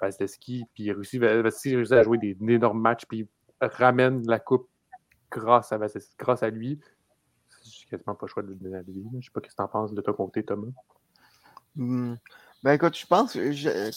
Vasilevski, 0.00 0.64
puis 0.74 0.84
il 0.84 0.92
réussit, 0.92 1.22
à 1.92 2.02
jouer 2.02 2.18
des, 2.18 2.36
énormes 2.48 2.80
matchs, 2.80 3.04
puis 3.06 3.28
ramène 3.60 4.26
la 4.26 4.38
Coupe 4.38 4.68
grâce 5.30 5.72
à, 5.72 5.78
grâce 6.18 6.42
à 6.42 6.50
lui. 6.50 6.80
J'ai 7.64 7.86
quasiment 7.86 8.14
pas 8.14 8.26
le 8.26 8.30
choix 8.30 8.42
de 8.42 8.52
donner 8.52 8.70
la 8.70 8.82
vie. 8.82 9.04
Je 9.18 9.24
sais 9.24 9.30
pas 9.32 9.40
ce 9.42 9.48
que 9.48 9.54
tu 9.54 9.62
en 9.62 9.68
penses 9.68 9.94
de 9.94 10.00
ton 10.00 10.12
côté, 10.12 10.44
Thomas. 10.44 10.68
Mmh. 11.76 12.14
Ben 12.62 12.72
écoute, 12.72 12.96
je 12.96 13.06
pense, 13.06 13.36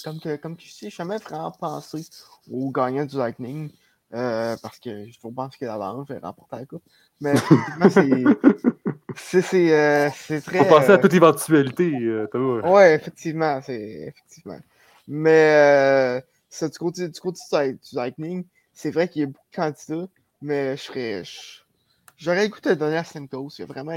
comme, 0.03 0.19
comme 0.41 0.57
tu 0.57 0.69
sais, 0.69 0.89
je 0.89 0.95
jamais 0.95 1.17
vraiment 1.17 1.51
pensé 1.51 2.05
au 2.51 2.69
gagnant 2.71 3.05
du 3.05 3.17
Lightning. 3.17 3.71
Euh, 4.13 4.55
parce 4.61 4.79
que 4.79 5.05
je 5.09 5.19
pense 5.19 5.57
que 5.57 5.65
l'avance 5.65 6.07
vais 6.07 6.17
remporter 6.19 6.55
la 6.57 6.65
coupe. 6.65 6.83
Mais 7.19 7.33
c'est 7.89 9.41
c'est 9.41 9.73
euh, 9.73 10.09
très. 10.45 10.61
On 10.61 10.65
penser 10.65 10.91
à 10.91 10.97
toute 10.97 11.13
éventualité, 11.13 11.91
euh, 11.93 12.27
Oui, 12.63 12.83
effectivement, 12.83 13.59
c'est 13.61 14.07
effectivement. 14.07 14.59
Mais 15.07 16.23
ça, 16.49 16.69
du 16.69 16.77
côté 16.77 17.09
du, 17.09 17.19
côté 17.19 17.39
du 17.73 17.95
Lightning, 17.95 18.45
c'est 18.73 18.91
vrai 18.91 19.07
qu'il 19.09 19.21
y 19.21 19.23
a 19.23 19.27
beaucoup 19.27 19.45
de 19.51 19.55
candidats, 19.55 20.07
mais 20.41 20.77
je 20.77 20.81
serais. 20.83 21.23
je- 21.25 21.61
J'aurais 22.17 22.43
le 22.43 22.49
goût 22.49 22.59
de 22.63 22.73
donner 22.73 22.97
à 22.97 23.03
Stamkos. 23.03 23.49
Il 23.57 23.61
y 23.61 23.63
a 23.63 23.67
vraiment, 23.67 23.91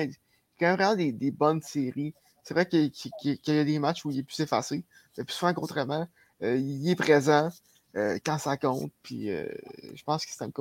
quand 0.59 0.67
même 0.67 0.77
vraiment 0.77 0.95
des, 0.95 1.13
des 1.13 1.31
bonnes 1.31 1.63
séries. 1.63 2.15
C'est 2.43 2.55
vrai 2.55 2.67
qu'il 2.67 2.91
y 2.93 3.51
a 3.51 3.65
des 3.65 3.79
matchs 3.79 4.05
où 4.05 4.11
il 4.11 4.19
est 4.19 4.23
plus 4.23 4.41
effacé. 4.41 4.85
Mais 5.19 5.25
plus 5.25 5.35
souvent, 5.35 5.53
contrairement, 5.55 6.09
euh, 6.43 6.57
il 6.57 6.89
est 6.91 6.97
présent 6.97 7.49
euh, 7.97 8.19
quand 8.25 8.39
ça 8.39 8.57
compte. 8.57 8.93
Puis 9.03 9.31
euh, 9.31 9.47
je 9.95 10.03
pense 10.05 10.25
que 10.25 10.33
c'est- 10.33 10.53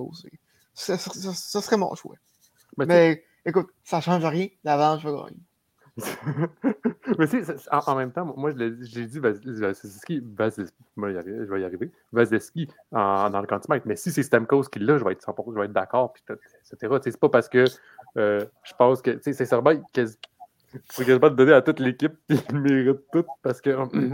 ça, 0.74 0.98
ça- 0.98 1.12
ça- 1.14 1.34
ça 1.34 1.62
serait 1.62 1.78
mon 1.78 1.94
choix. 1.96 2.16
Mais 2.78 3.24
écoute, 3.46 3.70
ça 3.84 4.02
change 4.02 4.26
rien. 4.26 4.48
L'avance 4.64 5.04
va 5.04 5.12
gagner. 5.12 5.38
Mais 7.18 7.28
tu 7.28 7.44
sais, 7.44 7.56
en, 7.72 7.80
en 7.80 7.96
même 7.96 8.12
temps, 8.12 8.26
moi, 8.38 8.52
j'ai 8.82 9.06
dit 9.06 9.20
Vas- 9.20 9.32
Vasilevski, 9.32 10.22
Vasilevski, 10.24 10.78
je 10.96 11.02
vais 11.02 11.62
y 11.62 11.64
arriver, 11.66 11.92
en- 12.92 13.30
dans 13.30 13.42
le 13.42 13.48
quantimètre. 13.48 13.86
Mais 13.88 13.96
si 13.96 14.12
c'est 14.12 14.24
Stamkos 14.24 14.64
qui 14.64 14.80
l'a, 14.80 14.98
je 14.98 15.04
vais 15.04 15.14
être 15.14 15.22
100%, 15.22 15.54
je 15.54 15.60
vais 15.60 15.66
être 15.66 15.74
d'accord, 15.74 16.14
etc. 16.18 16.40
C'est 17.04 17.20
pas 17.20 17.30
parce 17.30 17.50
que 17.50 17.66
euh, 18.18 18.46
je 18.64 18.74
pense 18.78 19.02
que, 19.02 19.12
tu 19.12 19.34
sais, 19.34 19.46
c'est 20.90 21.06
quasiment 21.06 21.30
te 21.30 21.36
donner 21.36 21.54
à 21.54 21.62
toute 21.62 21.80
l'équipe, 21.80 22.14
puis 22.28 22.40
ils 22.50 22.56
méritent 22.60 23.10
tout, 23.12 23.26
parce 23.42 23.60
que 23.62 23.70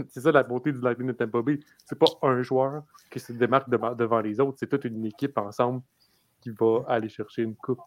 c'est 0.08 0.20
ça 0.20 0.32
la 0.32 0.42
beauté 0.42 0.72
du 0.72 0.80
Lightning 0.80 1.08
de 1.08 1.12
Tampa 1.12 1.42
Bay. 1.42 1.58
C'est 1.84 1.98
pas 1.98 2.06
un 2.22 2.42
joueur 2.42 2.82
qui 3.10 3.20
se 3.20 3.32
démarque 3.32 3.68
devant, 3.68 3.94
devant 3.94 4.20
les 4.20 4.40
autres, 4.40 4.56
c'est 4.58 4.68
toute 4.68 4.84
une 4.84 5.04
équipe 5.04 5.36
ensemble 5.38 5.82
qui 6.40 6.50
va 6.50 6.84
aller 6.88 7.08
chercher 7.08 7.42
une 7.42 7.54
coupe. 7.56 7.80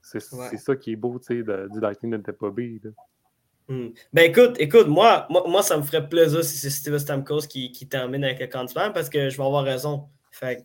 C'est 0.00 0.22
Ouais. 0.32 0.56
ça 0.56 0.74
qui 0.76 0.92
est 0.92 0.96
beau, 0.96 1.18
tu 1.20 1.26
sais, 1.26 1.42
de- 1.42 1.68
du 1.72 1.80
Lightning 1.80 2.12
de 2.12 2.16
Tampa 2.18 2.50
Bay. 2.50 2.80
là. 2.82 2.90
Hmm. 3.68 3.90
Ben 4.12 4.28
écoute, 4.28 4.56
écoute, 4.58 4.88
moi, 4.88 5.24
moi, 5.30 5.44
moi, 5.46 5.62
ça 5.62 5.76
me 5.76 5.82
ferait 5.82 6.08
plaisir 6.08 6.42
si 6.42 6.56
c'est 6.58 6.68
Steve 6.70 6.98
Stamkos 6.98 7.42
qui, 7.48 7.70
qui 7.70 7.88
termine 7.88 8.24
avec 8.24 8.40
le 8.40 8.48
candidat 8.48 8.90
parce 8.90 9.08
que 9.08 9.30
je 9.30 9.36
vais 9.36 9.44
avoir 9.44 9.62
raison. 9.62 10.08
Fait 10.32 10.56
que 10.56 10.62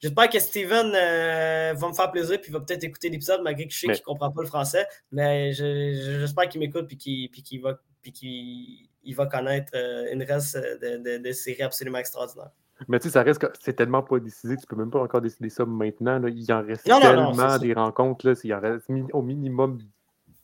j'espère 0.00 0.28
que 0.30 0.38
Steven 0.38 0.92
euh, 0.94 1.74
va 1.76 1.88
me 1.88 1.92
faire 1.94 2.10
plaisir 2.10 2.40
puis 2.40 2.52
va 2.52 2.60
peut-être 2.60 2.84
écouter 2.84 3.08
l'épisode 3.10 3.42
malgré 3.42 3.66
que 3.66 3.72
je 3.72 3.80
sais 3.80 3.86
Mais- 3.88 3.94
qu'il 3.94 4.02
ne 4.02 4.06
comprend 4.06 4.30
pas 4.30 4.42
le 4.42 4.48
français. 4.48 4.86
Mais 5.12 5.52
je- 5.52 5.92
je- 5.94 6.18
j'espère 6.20 6.48
qu'il 6.48 6.60
m'écoute 6.60 6.86
puis 6.88 6.96
qu'il 6.96 7.60
va, 7.62 7.78
puis 8.02 8.12
qu'il 8.12 8.88
il 9.06 9.14
va 9.14 9.26
connaître 9.26 9.72
euh, 9.74 10.06
une 10.12 10.22
reste 10.22 10.56
de, 10.56 10.96
de, 11.18 11.22
de 11.22 11.32
séries 11.32 11.62
absolument 11.62 11.98
extraordinaires. 11.98 12.50
Mais 12.88 12.98
tu 12.98 13.04
sais, 13.08 13.12
ça 13.12 13.22
reste 13.22 13.38
que 13.40 13.46
c'est 13.60 13.74
tellement 13.74 14.02
pas 14.02 14.18
décidé, 14.18 14.56
tu 14.56 14.66
peux 14.66 14.76
même 14.76 14.90
pas 14.90 15.00
encore 15.00 15.20
décider 15.20 15.48
ça 15.50 15.64
maintenant. 15.64 16.18
là. 16.18 16.28
Il 16.28 16.52
en 16.52 16.62
reste 16.64 16.88
Non, 16.88 16.98
non, 17.00 17.12
non, 17.14 17.30
tellement 17.32 17.48
ça. 17.50 17.58
des 17.58 17.72
rencontres. 17.74 18.26
Là. 18.26 18.34
Il 18.42 18.54
en 18.54 18.60
reste 18.60 18.86
au 19.12 19.22
minimum 19.22 19.78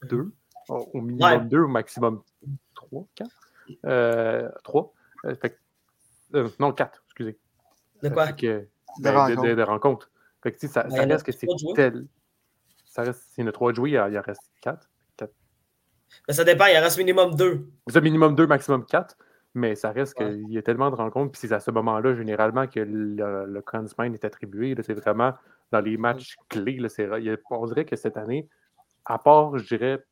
deux. 0.08 0.30
Au 0.68 0.88
au 0.94 1.00
minimum 1.00 1.32
Ouais. 1.40 1.44
deux, 1.46 1.62
au 1.62 1.68
maximum 1.68 2.22
trois, 2.74 3.04
quatre. 3.16 3.30
Euh, 3.86 4.48
trois. 4.62 4.92
Fait 5.40 5.50
que- 5.50 5.56
euh, 6.34 6.48
non, 6.58 6.72
quatre, 6.72 7.02
excusez. 7.06 7.38
De 8.02 8.08
quoi? 8.08 8.32
Que- 8.32 8.68
ben, 9.00 9.12
de, 9.12 9.16
rencontres. 9.18 9.42
de- 9.48 9.54
de 9.54 9.62
rencontres. 9.62 10.10
Fait 10.42 10.52
que, 10.52 10.58
tu 10.58 10.66
sais, 10.66 10.72
ça, 10.72 10.82
Ben, 10.84 10.90
ça 10.90 10.96
il 10.96 11.02
y 11.02 11.04
en 11.06 11.10
a 11.10 11.12
reste 11.14 11.26
que 11.26 11.32
c'est 11.32 11.46
trois 11.46 11.54
de 11.54 11.60
jouer. 11.60 11.72
tel. 11.74 12.06
Ça 12.86 13.02
reste, 13.02 13.22
s'il 13.30 13.44
y 13.44 13.46
en 13.46 13.50
a 13.50 13.52
trois 13.52 13.70
de 13.72 13.76
jouer, 13.76 13.90
il 13.90 13.98
en 13.98 14.22
reste 14.22 14.50
quatre. 14.60 14.88
Ben, 16.26 16.34
ça 16.34 16.42
dépend, 16.44 16.66
il 16.66 16.76
en 16.76 16.80
reste 16.80 16.98
minimum 16.98 17.34
deux. 17.36 17.68
C'est 17.88 18.00
minimum 18.00 18.34
deux, 18.34 18.46
maximum 18.46 18.84
quatre. 18.84 19.16
Mais 19.54 19.74
ça 19.74 19.90
reste 19.90 20.18
Ouais. 20.20 20.30
qu'il 20.30 20.52
y 20.52 20.58
a 20.58 20.62
tellement 20.62 20.90
de 20.90 20.94
rencontres, 20.96 21.32
puis 21.32 21.40
c'est 21.40 21.52
à 21.54 21.58
ce 21.60 21.70
moment-là, 21.72 22.14
généralement, 22.14 22.68
que 22.68 22.78
le, 22.80 23.46
le 23.46 24.14
est 24.14 24.24
attribué. 24.24 24.74
là. 24.76 24.82
C'est 24.84 24.94
vraiment 24.94 25.34
dans 25.72 25.80
les 25.80 25.96
matchs 25.96 26.36
clés. 26.48 26.76
Là, 26.78 26.88
c'est, 26.88 27.08
il 27.18 27.24
y 27.24 27.30
a- 27.30 27.36
on 27.50 27.66
dirait 27.66 27.84
que 27.84 27.96
cette 27.96 28.16
année, 28.16 28.48
à 29.04 29.18
part, 29.18 29.58
je 29.58 29.66
dirais, 29.66 30.04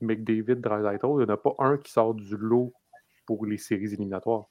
McDavid, 0.00 0.56
Draisaitl, 0.60 1.06
il 1.06 1.16
n'y 1.16 1.24
en 1.24 1.28
a 1.28 1.36
pas 1.36 1.54
un 1.58 1.76
qui 1.78 1.90
sort 1.90 2.14
du 2.14 2.36
lot 2.36 2.72
pour 3.26 3.46
les 3.46 3.58
séries 3.58 3.92
éliminatoires. 3.94 4.46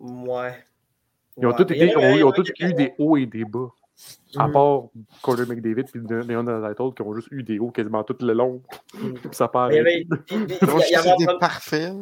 Ouais. 0.00 0.54
Ils 1.36 1.46
ont 1.46 1.50
Ouais. 1.50 1.56
tous, 1.56 1.72
été, 1.72 1.96
ont- 1.96 2.00
ils 2.16 2.24
ont 2.24 2.32
eu 2.60 2.72
des 2.74 2.92
hauts 2.98 3.16
et 3.16 3.26
des 3.26 3.44
bas. 3.44 3.68
À 4.36 4.48
Mhm. 4.48 4.52
part 4.52 4.82
Connor 5.22 5.46
McDavid 5.46 5.84
et 5.94 5.98
Leon 6.28 6.42
Draisaitl 6.42 6.92
qui 6.96 7.02
ont 7.02 7.14
juste 7.14 7.28
eu 7.30 7.42
des 7.44 7.58
hauts 7.60 7.70
quasiment 7.70 8.02
tout 8.02 8.16
le 8.20 8.32
long. 8.32 8.60
Puis 8.92 9.14
ça 9.32 9.46
part. 9.46 9.70
Il 9.70 9.76
y 9.76 9.78
avait- 9.78 10.04
puis- 10.26 10.46
puis- 10.46 10.66
Donc, 10.66 10.82
il 10.88 10.92
y 10.92 10.94
avait 10.96 11.10
c'était 11.16 11.30
un- 11.30 11.38
parfait. 11.38 11.88
là. 11.90 11.94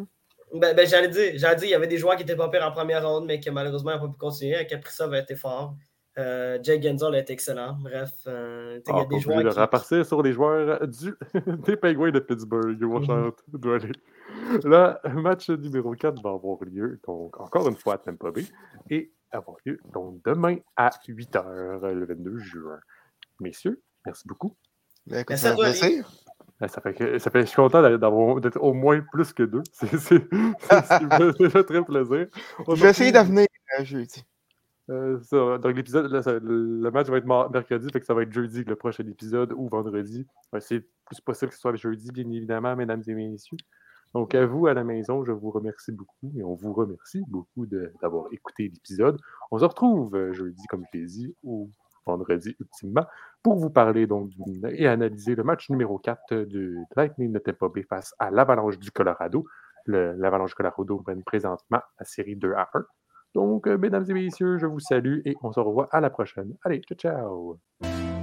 Ben, 0.55 0.75
ben, 0.77 0.87
j'allais 0.87 1.09
dire, 1.09 1.33
j'allais 1.37 1.57
dire, 1.57 1.69
il 1.69 1.71
y 1.71 1.75
avait 1.75 1.87
des 1.87 1.99
joueurs 1.99 2.17
qui 2.17 2.23
étaient 2.23 2.37
pas 2.37 2.49
pires 2.49 2.65
en 2.67 2.73
première 2.73 3.07
ronde, 3.07 3.25
mais 3.27 3.41
qui 3.41 3.51
malheureusement 3.51 3.93
n'ont 3.93 4.01
pas 4.01 4.09
pu 4.09 4.19
continuer. 4.19 4.67
Kaprizov 4.67 5.13
a 5.15 5.19
été 5.21 5.35
fort. 5.37 5.75
Euh, 6.19 6.59
Jake 6.63 6.83
Gensel 6.83 7.15
a 7.15 7.19
été 7.21 7.33
excellent. 7.33 7.75
Bref, 7.81 8.11
euh, 8.27 8.79
il 8.87 8.91
y 8.91 8.95
Ah, 8.95 9.01
a 9.01 9.05
des 9.07 9.17
pas 9.17 9.19
joueurs 9.23 9.53
qui, 9.55 9.61
repartir 9.61 10.05
sur 10.05 10.23
les 10.23 10.33
joueurs 10.35 10.87
du, 10.87 11.15
des 11.67 11.77
Penguins 11.77 12.11
de 12.11 12.19
Pittsburgh. 12.21 12.77
Washington 12.83 13.33
doit 13.49 13.77
aller. 13.77 13.93
Le 14.65 15.21
match 15.21 15.51
numéro 15.51 15.93
4 15.93 16.23
va 16.23 16.31
avoir 16.31 16.59
lieu, 16.65 17.01
donc 17.07 17.39
encore 17.41 17.69
une 17.69 17.77
fois 17.77 17.95
à 17.95 17.99
Tampa 17.99 18.31
Bay, 18.31 18.45
et 18.91 19.13
avoir 19.31 19.57
lieu 19.65 19.81
donc 19.93 20.23
demain 20.25 20.57
à 20.77 20.91
8h, 20.91 21.93
le 21.93 22.05
22 22.07 22.39
juin. 22.39 22.79
Messieurs, 23.41 23.81
merci 24.05 24.27
beaucoup. 24.29 24.57
Ben, 25.07 25.21
écoute, 25.21 25.31
Merci 25.31 25.45
ça 25.45 25.51
à 25.53 25.55
toi, 25.55 25.73
fait 25.73 25.79
plaisir. 25.81 26.11
Ça 26.69 26.81
fait 26.81 26.95
que, 26.95 27.19
ça 27.19 27.31
fait, 27.31 27.41
je 27.41 27.47
suis 27.47 27.57
content 27.57 27.83
d'être 27.83 28.61
au 28.63 28.73
moins 28.73 29.01
plus 29.13 29.33
que 29.33 29.43
deux. 29.43 29.63
C'est 29.73 29.89
ce 29.89 30.99
qui 30.99 31.05
me 31.05 31.33
fait 31.33 31.39
déjà 31.39 31.65
très 31.65 31.85
plaisir. 31.85 32.29
On 32.67 32.75
Je 32.77 32.83
vais 32.83 32.91
essayer 32.91 33.09
se 33.09 33.15
de 33.15 33.19
retrouve, 33.19 33.35
venir 33.35 33.49
euh, 33.81 33.85
jeudi. 33.85 34.25
euh, 34.91 35.19
ça, 35.23 35.59
donc 35.59 35.75
l'épisode, 35.75 36.09
le, 36.11 36.91
match 36.91 37.09
va 37.09 37.17
être 37.17 37.51
mercredi, 37.51 37.89
fait 37.93 38.01
que 38.01 38.07
ça 38.07 38.15
va 38.15 38.23
être 38.23 38.33
jeudi 38.33 38.63
le 38.63 38.77
prochain 38.77 39.05
épisode 39.09 39.53
ou 39.57 39.69
vendredi. 39.69 40.25
Ouais, 40.53 40.61
C'est 40.61 40.85
plus 41.05 41.21
possible 41.21 41.49
que 41.49 41.57
ce 41.57 41.61
soit 41.61 41.75
jeudi, 41.75 42.13
bien 42.13 42.31
évidemment, 42.31 42.77
mesdames 42.77 43.03
et 43.09 43.15
messieurs. 43.15 43.59
Donc 44.15 44.35
à 44.35 44.45
vous 44.45 44.67
à 44.67 44.75
la 44.75 44.85
maison, 44.85 45.25
je 45.25 45.33
vous 45.33 45.51
remercie 45.51 45.93
beaucoup 45.93 46.33
et 46.37 46.43
on 46.43 46.55
vous 46.55 46.73
remercie 46.73 47.23
beaucoup 47.29 47.67
d'avoir 47.67 48.27
écouté 48.33 48.65
l'épisode. 48.65 49.19
On 49.51 49.59
se 49.59 49.65
retrouve 49.65 50.15
euh, 50.15 50.33
jeudi, 50.33 50.67
comme 50.67 50.85
je 50.93 50.99
l'ai 50.99 51.07
dit, 51.07 51.35
ou 51.43 51.71
vendredi 52.05 52.57
ultimement, 52.61 53.07
pour 53.43 53.57
vous 53.57 53.71
parler 53.71 54.07
donc 54.07 54.33
et 54.71 54.87
analyser 54.87 55.35
le 55.35 55.45
match 55.45 55.71
numéro 55.71 55.99
4 55.99 56.45
du 56.45 56.79
Lightning 56.97 57.33
de 57.33 57.39
Tampa 57.39 57.69
face 57.89 58.15
à 58.19 58.31
l'Avalanche 58.31 58.79
du 58.79 58.91
Colorado. 58.91 59.47
L'Avalanche 59.87 60.51
du 60.51 60.55
Colorado 60.57 61.03
mène 61.07 61.23
présentement 61.23 61.81
la 61.99 62.05
série 62.05 62.37
2 62.37 62.53
à 62.53 62.69
1. 62.75 62.85
Donc, 63.35 63.67
euh, 63.67 63.79
mesdames 63.79 64.05
et 64.09 64.13
messieurs, 64.13 64.59
je 64.59 64.67
vous 64.67 64.81
salue 64.81 65.21
et 65.25 65.37
on 65.43 65.53
se 65.53 65.61
revoit 65.61 65.89
à 65.91 66.01
la 66.01 66.11
prochaine. 66.11 66.55
Allez, 66.65 66.83
ciao, 66.83 66.99
ciao! 66.99 68.22